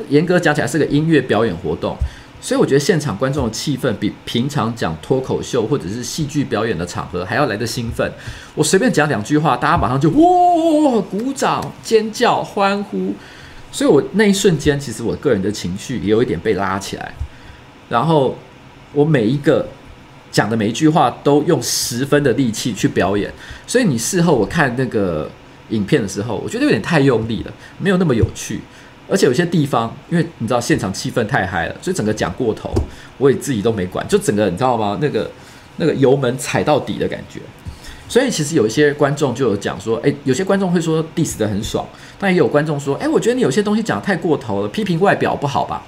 [0.09, 1.95] 严格讲起来是个音乐表演活动，
[2.41, 8.11] 所以我觉得现场观众的气氛比平常讲脱口秀或者是戏剧表演的场合还要来得兴奋。
[8.53, 13.15] 我随便讲两句话，大家马上就哇，鼓掌、尖叫、欢呼。
[13.71, 17.13] 所以，我那一瞬间，其实我个人的情绪也有一点被拉起来。
[17.87, 18.35] 然后，
[18.93, 19.67] 我每一个
[20.31, 23.31] 讲的每一句话都用十分的力气去表演。
[23.67, 25.29] 所以，你事后我看那个
[25.69, 28.59] 影片的时候，我觉得有点太用力了，没有那么有趣。
[29.07, 32.71] 而且有些地方，因为你知道现场气氛太嗨了，所以整个讲过头，
[33.17, 34.99] 我也自己都没管，就整个你知道吗？
[35.01, 35.29] 那个
[35.77, 37.39] 那个油门踩到底的感觉。
[38.09, 41.87] 所以其实有一些观众就有讲说，诶，有些观众会说 diss 得很爽，
[42.17, 45.83] 但也有观众说，诶，我觉得你有些东西讲得太过头了，批评外表不好吧？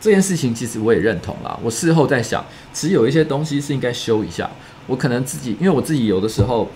[0.00, 1.60] 这件事情其实我也认同啦。
[1.62, 2.42] 我事后在想，
[2.72, 4.48] 其实有一些东西是应该修一下。
[4.86, 6.70] 我可能自己，因为我自己有的时候，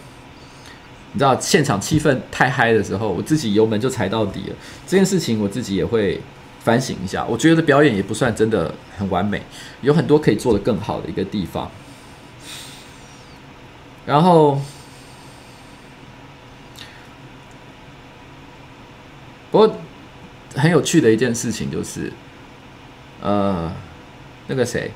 [1.13, 4.57] 你知道现场气氛太嗨的时候，我自己油门就踩到底了。
[4.87, 6.21] 这件事情我自己也会
[6.61, 7.25] 反省一下。
[7.25, 9.41] 我觉得表演也不算真的很完美，
[9.81, 11.71] 有很多可以做得更好的一个地方。
[14.07, 14.61] 然后。
[19.51, 19.77] 不过
[20.57, 22.13] 很有趣的一件事情就是，
[23.23, 23.73] 呃，
[24.49, 24.91] 那个谁，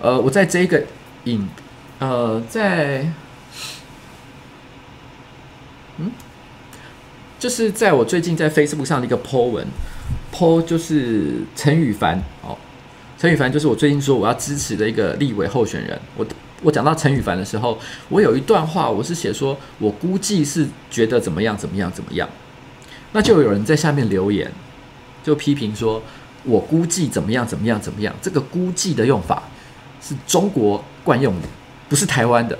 [0.00, 0.82] 呃，我在这个
[1.24, 1.46] 影，
[1.98, 3.06] 呃，在，
[5.98, 6.10] 嗯，
[7.38, 9.66] 就是在我最近在 Facebook 上的一个 po 文
[10.32, 12.56] ，po 就是陈羽凡哦，
[13.18, 16.00] 陈羽凡就是我最近说我要支持的一个立委候选人。
[16.16, 16.26] 我
[16.62, 22.28] 我讲到陈羽凡的时候，我有一段话，我是写说我估计是觉得怎么样怎么样怎么样。
[23.12, 24.52] 那就有人在下面留言，
[25.24, 26.02] 就批评说
[26.44, 29.42] ：“我估计怎么样怎么样怎么样。”这个“估计”的用法
[30.02, 31.42] 是中国惯用语，
[31.88, 32.58] 不是台湾的，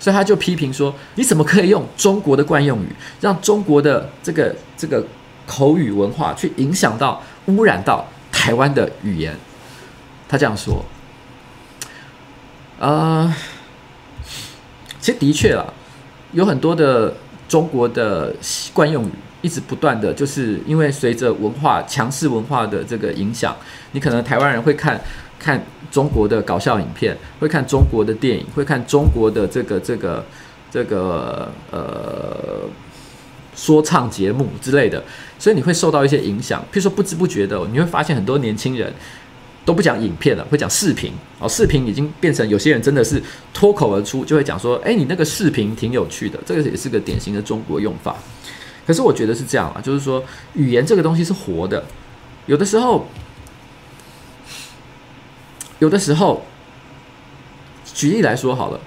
[0.00, 2.88] 所以他就批评说：“你怎么可以用中国的惯用语，
[3.20, 5.06] 让中国的这个这个
[5.46, 9.34] 口语文化去影响到、污染到台湾的语言？”
[10.28, 10.84] 他这样说。
[12.78, 13.34] 啊、呃，
[15.00, 15.64] 其实的确啦，
[16.32, 17.14] 有很多的
[17.48, 18.34] 中国的
[18.72, 19.10] 惯用语。
[19.40, 23.56] 一直不断的就是因为随着文化强势文化的这个影响，
[23.92, 25.00] 你可能台湾人会看
[25.38, 30.24] 看中国的搞笑影片，会看中国的电影，会看中国的这个这个
[30.72, 32.66] 这个呃
[33.54, 35.00] 说唱节目之类的，
[35.38, 36.60] 所以你会受到一些影响。
[36.72, 38.92] 譬如说不知不觉的，你会发现很多年轻人
[39.68, 48.16] 都不讲影片了，会讲视频哦，视频已经变成有些人真的是脱口而出就会讲说，哎，你那个视频挺有趣的，这个也是个典型的中国用法。
[48.86, 51.84] 可是我觉得是这样啊，就是说语言这个东西是活的，
[52.46, 53.06] 有的时候，
[55.80, 56.42] 有的时候，
[57.92, 58.80] 举例来说好了，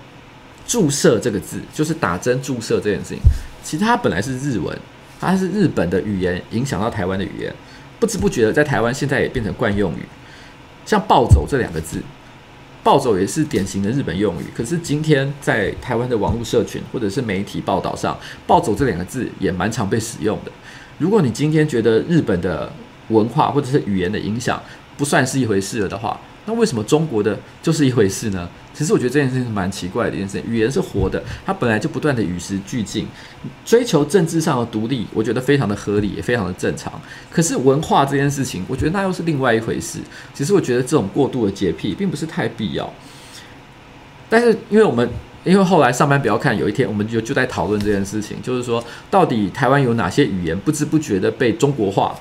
[0.66, 3.20] 注射这个字就是打针注射这件事情，
[3.64, 4.76] 其实它本来是日文，
[5.20, 7.54] 它是日本的语言影响到台湾的语言，
[8.00, 10.04] 不知不觉的在台湾现在也变成惯用语，
[10.86, 12.02] 像暴走这两个字。
[12.84, 18.18] 暴走也是典型的日本用语，可是今天在台湾的网络社群或者是媒体报道上
[18.48, 20.52] ，“暴走”这两个字也蛮常被使用的。
[20.98, 22.74] 如果你今天觉得日本的
[23.10, 24.60] 文化或者是语言的影响
[24.98, 26.20] 不算是一回事了的话，
[26.52, 28.50] 那为什么中国的就是一回事呢？
[28.74, 30.52] 其实我觉得这件事情是蛮奇怪的一件事情。
[30.52, 33.08] 语言是活的，它本来就不断的与时俱进，
[33.64, 36.92] 追求政治上的独立，我觉得非常的合理，也非常的正常。
[37.30, 40.00] 可是文化这件事情，我觉得那又是另外一回事。
[40.34, 42.92] 其实我觉得这种过度的洁癖并不是太必要。
[44.30, 45.10] 但是因为我们
[45.46, 52.14] 因为后来上班不要看，有一天我们就就在讨论这件事情，就是说到底台湾有哪些语言不知不觉的被中国化，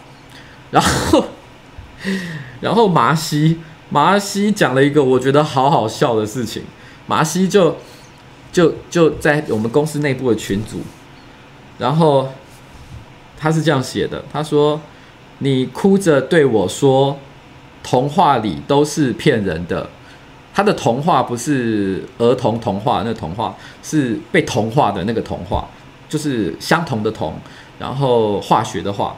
[0.71, 1.25] 然后
[2.61, 3.59] 然后麻西。
[3.93, 6.63] 马西讲了一个我觉得好好笑的事情，
[7.09, 7.77] 马西就
[8.53, 10.79] 就就在我们公司内部的群组，
[11.77, 12.29] 然后
[13.37, 14.81] 他是这样写的，他说
[15.39, 17.19] ：“你哭着对我说，
[17.83, 19.91] 童话里都是骗人的。”
[20.55, 25.69] 他的童话不是儿童童话，那童话是被同化的那个童话，
[26.09, 27.35] 就是相同的同，
[27.81, 29.17] 然后化学的化。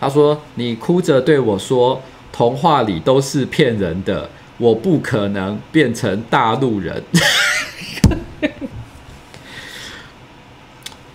[0.00, 2.00] 他说：“你哭着对我说。”
[2.32, 7.02] 童话里都是骗人的，我不可能变成大陆人。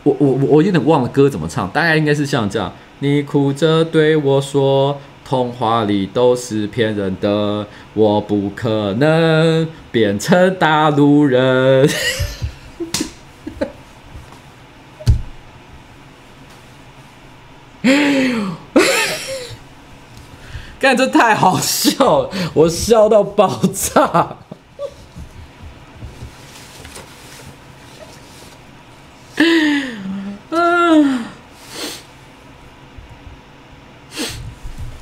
[0.03, 11.89] 我我我有点忘了歌怎么唱，大概应该是像这样：你哭着对我说，童话里都是骗人的，我不可能变成大陆人。
[20.88, 24.38] 干，这太好笑了，我笑到爆炸。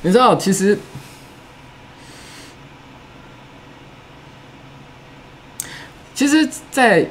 [0.02, 0.76] 你知道，其实，
[6.16, 7.08] 其实，在。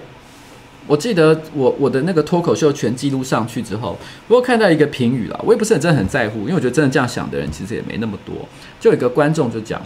[0.88, 3.98] 我记得我我的那个脱口秀全记录上去之后，
[4.28, 8.36] 我看到一个评语啦，我也不是很真的很在乎，因为我觉得真的这样想的人其实也没那么多。
[8.80, 9.82] 就有一个观众就讲，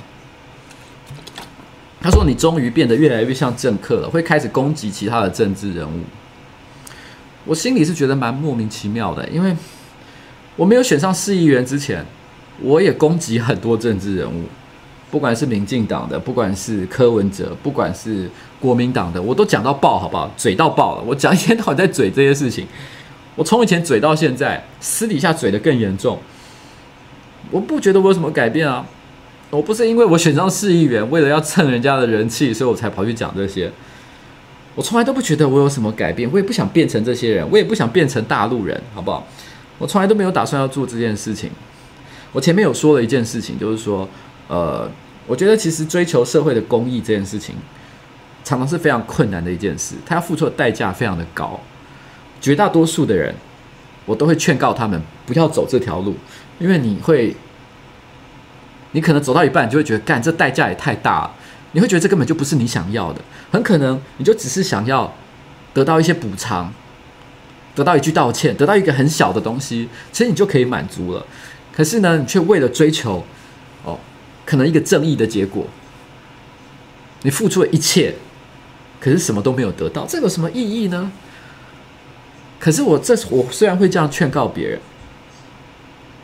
[2.02, 6.02] 他说：“你终于变得越来越像政客了，会开始攻击其他的政治人物。”
[7.46, 9.56] 我心里是觉得蛮莫名其妙的，因为
[10.56, 12.06] 我没有选上市议员之前，
[12.62, 14.44] 我也攻击很多政治人物。
[15.12, 18.30] 不管是民进党的，不管是柯文哲，不管是
[18.60, 20.32] 国民党的，我都讲到爆，好不好？
[20.38, 22.68] 嘴到爆了，我讲 一天到晚在嘴这些事情。
[23.36, 26.20] 我从以前嘴到现在，私底下嘴得更严重。
[27.50, 28.86] 我不觉得我有什么改变啊！
[29.50, 33.72] 我不是因为我选上市议员，为了要蹭人家的人气，所以我才跑去讲这些。
[34.76, 39.26] 我从来都不觉得我有什么改变，我也不想变成这些人，我也不想变成大陆人，好不好？
[39.80, 41.50] 我从来都没有打算要做这件事情。
[42.32, 44.08] 我前面有说了一件事情，就是说。
[44.50, 44.90] 呃，
[45.28, 47.56] 我觉得其实追求社会的公益这件事情，
[48.44, 51.60] 常常是非常困难的一件事，他要付出的代价非常的高。
[52.42, 53.36] 绝大多数的人，
[54.06, 56.16] 我都会劝告他们不要走这条路，
[56.58, 57.36] 因为你会，
[58.94, 61.32] 你可能走到一半，你就会觉得，干，这代价也太大了，
[61.74, 63.22] 你会觉得这根本就不是你想要的，
[63.52, 65.14] 很可能你就只是想要
[65.76, 66.74] 得到一些补偿，
[67.76, 71.24] 得到一句道歉，得到一个很小的东西，其实你就可以满足了。
[71.72, 73.24] 可是呢，你却为了追求。
[73.84, 73.98] 哦
[74.50, 75.68] 可能一个正义的结果，
[77.22, 78.16] 你付出了一切，
[79.00, 81.12] 可是什么都没有得到，这有什么意义呢？
[82.60, 84.80] 可是我这我虽然会这样劝告别人，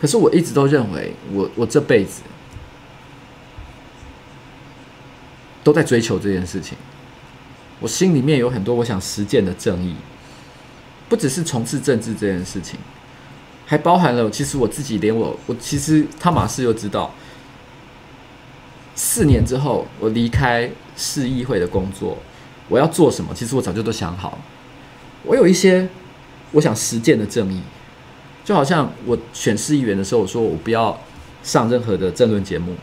[0.01, 2.23] 可是我一直都认为我，我这辈子
[5.63, 6.75] 都在追求这件事情。
[7.79, 9.93] 我心里面有很多我想实践的正义，
[11.07, 12.79] 不只是从事政治这件事情，
[13.67, 17.13] 还包含了其实我自己，连我我其实汤马斯又知道。
[18.95, 22.17] 四年之后，我离开市议会的工作，
[22.69, 23.33] 我要做什么？
[23.35, 24.37] 其实我早就都想好了。
[25.23, 25.87] 我有一些
[26.51, 27.59] 我想实践的正义，
[28.45, 30.97] 就好像我选市议员的时候，我说我不要
[31.43, 32.73] 上任何的政论节目，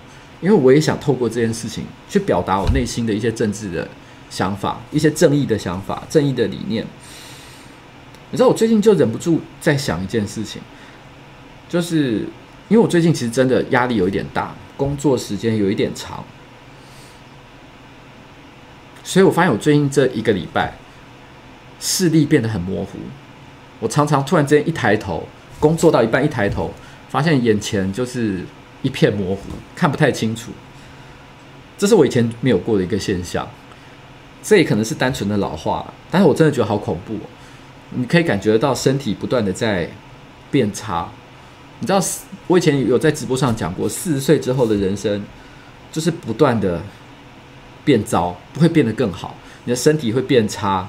[0.42, 3.88] 因为我也想透过这件事情去表达我内心的一些政治的
[4.28, 6.84] 想法、一些正义的想法、正义的理念。
[8.30, 10.60] 你知道，我最近就忍不住在想一件事情，
[11.68, 12.26] 就是
[12.68, 14.54] 因为我最近其实真的压力有一点大。
[14.82, 16.24] 工作时间有一点长，
[19.04, 20.72] 所以我发现我最近这一个礼拜
[21.78, 22.98] 视力变得很模糊。
[23.78, 25.28] 我常常突然之间一抬头，
[25.60, 26.74] 工作到一半一抬头，
[27.08, 28.40] 发现眼前就是
[28.82, 29.42] 一片模糊，
[29.76, 30.50] 看不太清楚。
[31.78, 33.48] 这是我以前没有过的一个现象。
[34.42, 37.26] 这也可能是单纯的老化，但是我真的觉得好恐怖哦。
[37.90, 39.88] 你可以感觉得到身体不断的在
[40.50, 41.08] 变差。
[41.82, 42.00] 你知道，
[42.46, 45.20] 我以前有在直播上讲过，四十岁之后的人生
[45.90, 46.80] 就是不断的
[47.84, 49.36] 变糟，不会变得更好。
[49.64, 50.88] 你的身体会变差，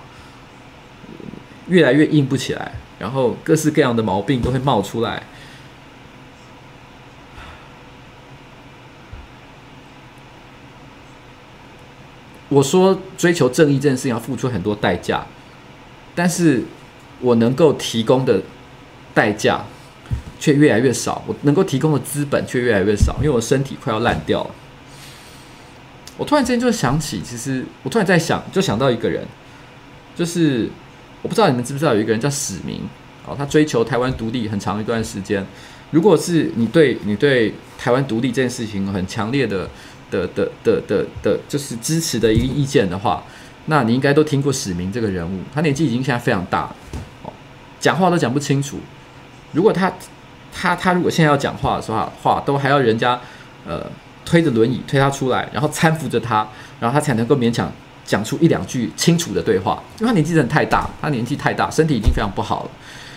[1.68, 5.24] 越来越硬不起来，然后各式各样的毛病都会冒出来。
[12.50, 15.26] 我说追求正义这件事情要付出很多代价，
[16.14, 16.64] 但是
[17.20, 18.44] 我能够提供的
[19.12, 19.66] 代价
[20.44, 24.52] 却越来越少，我能够提供的资本却越来越少，因为我身体快要烂掉了。
[26.18, 29.26] 我突然之间就想起，其实我突然在想，就想到一个人，
[30.14, 30.70] 就是
[31.22, 32.82] 我不知道你们知不知道有一个人叫史明，
[33.26, 35.48] 哦，他追求台湾独立很长一段时间。
[35.92, 39.70] 如果是你对你对台湾独立这件事情很强烈的
[40.12, 43.24] 的的的的的，就是支持的一个意见的话，
[43.68, 45.40] 那你应该都听过史明这个人物。
[45.54, 46.76] 他年纪已经现在非常大了，
[47.24, 47.32] 哦，
[47.80, 48.82] 讲话都讲不清楚。
[49.54, 49.94] 如果他
[50.54, 53.20] 他他如果现在要讲话的时候，话都还要人家
[53.66, 53.86] 呃
[54.24, 56.48] 推着轮椅推他出来，然后搀扶着他，
[56.80, 57.72] 然后他才能够勉强
[58.06, 59.82] 讲出一两句清楚的对话。
[60.00, 62.70] 因为他年纪真的太大，他年纪太大，身体已经非常不好了。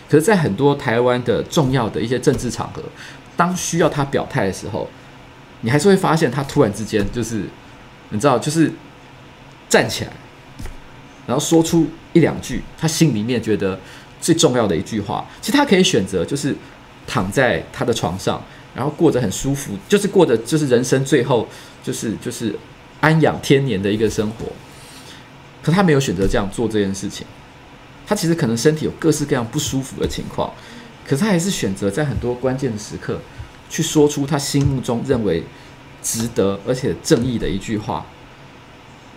[0.09, 2.83] 可是，在很多台湾的重要的一些政治场合，
[3.37, 4.89] 当需要他表态的时候，
[5.63, 7.43] 你还是会发现他突然之间就是，
[8.11, 8.73] 你知道，就是
[9.69, 10.13] 站起来，
[11.27, 13.77] 然后说出一两句他心里面觉得
[14.21, 15.27] 最重要的一句话。
[15.41, 16.55] 其实他可以选择就是
[17.07, 18.43] 躺在他的床上，
[18.74, 21.49] 然后过着很舒服，就是过着就是人生最后
[21.83, 22.55] 就是就是
[23.01, 24.47] 安养天年的一个生活。
[25.62, 27.27] 可他没有选择这样做这件事情。
[28.07, 30.53] 他其实可能身体有各式各样不舒服的情况，
[31.05, 33.20] 可是他还是选择在很多关键的时刻，
[33.69, 35.43] 去说出他心目中认为
[36.01, 38.07] 值得而且正义的一句话。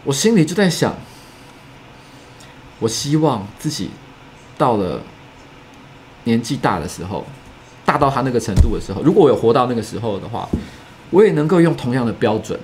[0.04, 0.96] 我心里就在想，
[2.80, 3.92] 我希望自己
[4.58, 5.04] 到了
[6.24, 7.28] 年纪大的时候，
[7.90, 10.48] 大到他那个程度的时候，如果我有活到那个时候的话，
[11.10, 12.60] 我也能够用同样的标准，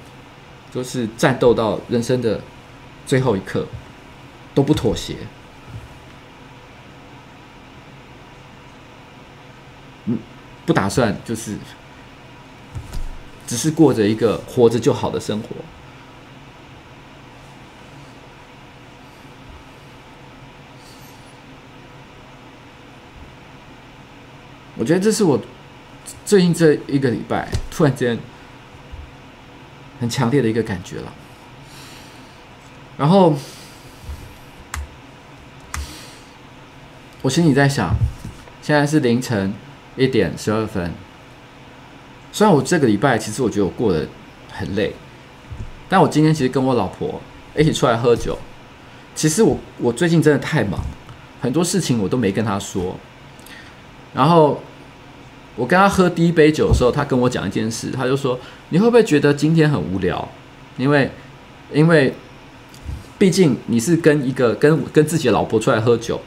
[0.72, 2.40] 就是战斗到人生的
[3.08, 3.66] 最后一刻，
[4.54, 5.16] 都不妥协。
[10.06, 10.20] 嗯，
[10.64, 11.58] 不打算就是，
[13.48, 15.48] 只是过着一个活着就好的生活。
[24.78, 25.40] 我觉得这是我
[26.26, 28.18] 最近这一个礼拜突然间
[30.00, 31.14] 很强烈的一个感觉了。
[32.98, 33.36] 然后，
[37.22, 37.96] 我心里在想，
[38.62, 39.54] 现在是凌晨。
[39.98, 40.92] 一点十二分。
[42.34, 44.06] 虽然我这个礼拜其实我觉得我过得
[44.52, 44.94] 很累，
[45.88, 47.22] 但我今天其实跟我老婆
[47.56, 48.38] 一起出来喝酒。
[49.16, 50.82] 其实我我最近真的太忙，
[51.40, 53.00] 很多事情我都没跟她说。
[54.16, 54.60] 然后
[55.56, 58.40] 我跟他喝第一杯酒的时候，他跟我讲一件事，他就说
[58.70, 60.28] ：“你会不会觉得今天很无聊？
[60.78, 61.12] 因为
[61.72, 62.14] 因为
[63.20, 66.22] 毕竟你是跟一个跟跟自己的老婆出来喝酒，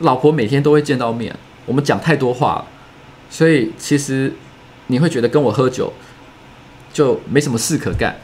[0.00, 1.36] 老婆每天都会见到面，
[1.66, 2.64] 我们讲太多话。”
[3.30, 4.32] 所以其实
[4.86, 5.92] 你会觉得跟我喝酒
[6.94, 8.16] 就没什么事可干，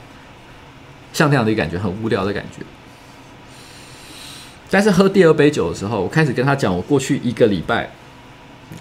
[1.12, 2.64] 像那样的一个感觉，很无聊的感觉。
[4.70, 7.90] 但是喝第二杯酒的时候，我开始跟他讲我过去一个礼拜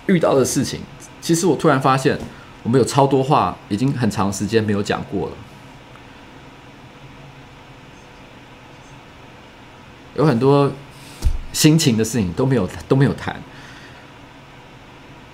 [0.08, 0.82] 遇到的事情。
[1.22, 2.20] 其实我突然发现，
[2.64, 5.36] 我们有超多话已经很长时间没有讲过了，
[10.16, 10.72] 有很多
[11.54, 13.42] 心情的事情都没有都没有谈。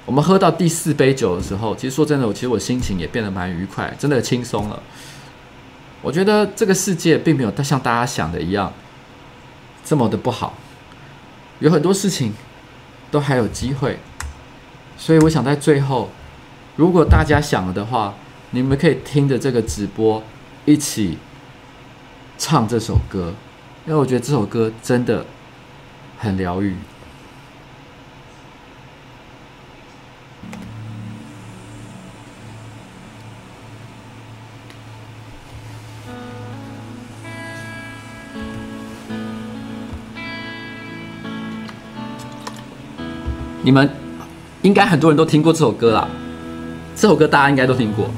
[0.06, 4.82] 我们喝到第四杯酒的时候，其实说真的，我其实我心情也变得蛮愉快，真的轻松了。
[6.02, 8.72] 我觉得这个世界并没有像大家想的一样
[9.84, 10.54] 这么的不好，
[11.60, 12.34] 有很多事情
[13.12, 14.00] 都还有机会。
[15.02, 16.10] 所以我想在最后，
[16.76, 18.14] 如果大家想了的话，
[18.52, 20.22] 你们可以听着这个直播
[20.66, 21.18] 一起
[22.38, 23.34] 唱这首歌，
[23.88, 25.26] 因为我觉得这首歌真的
[26.20, 26.76] 很疗愈。
[43.62, 43.90] 你们
[44.62, 46.08] 应该很多人都听过这首歌啦，
[46.96, 48.10] 这首歌大家应该都听过。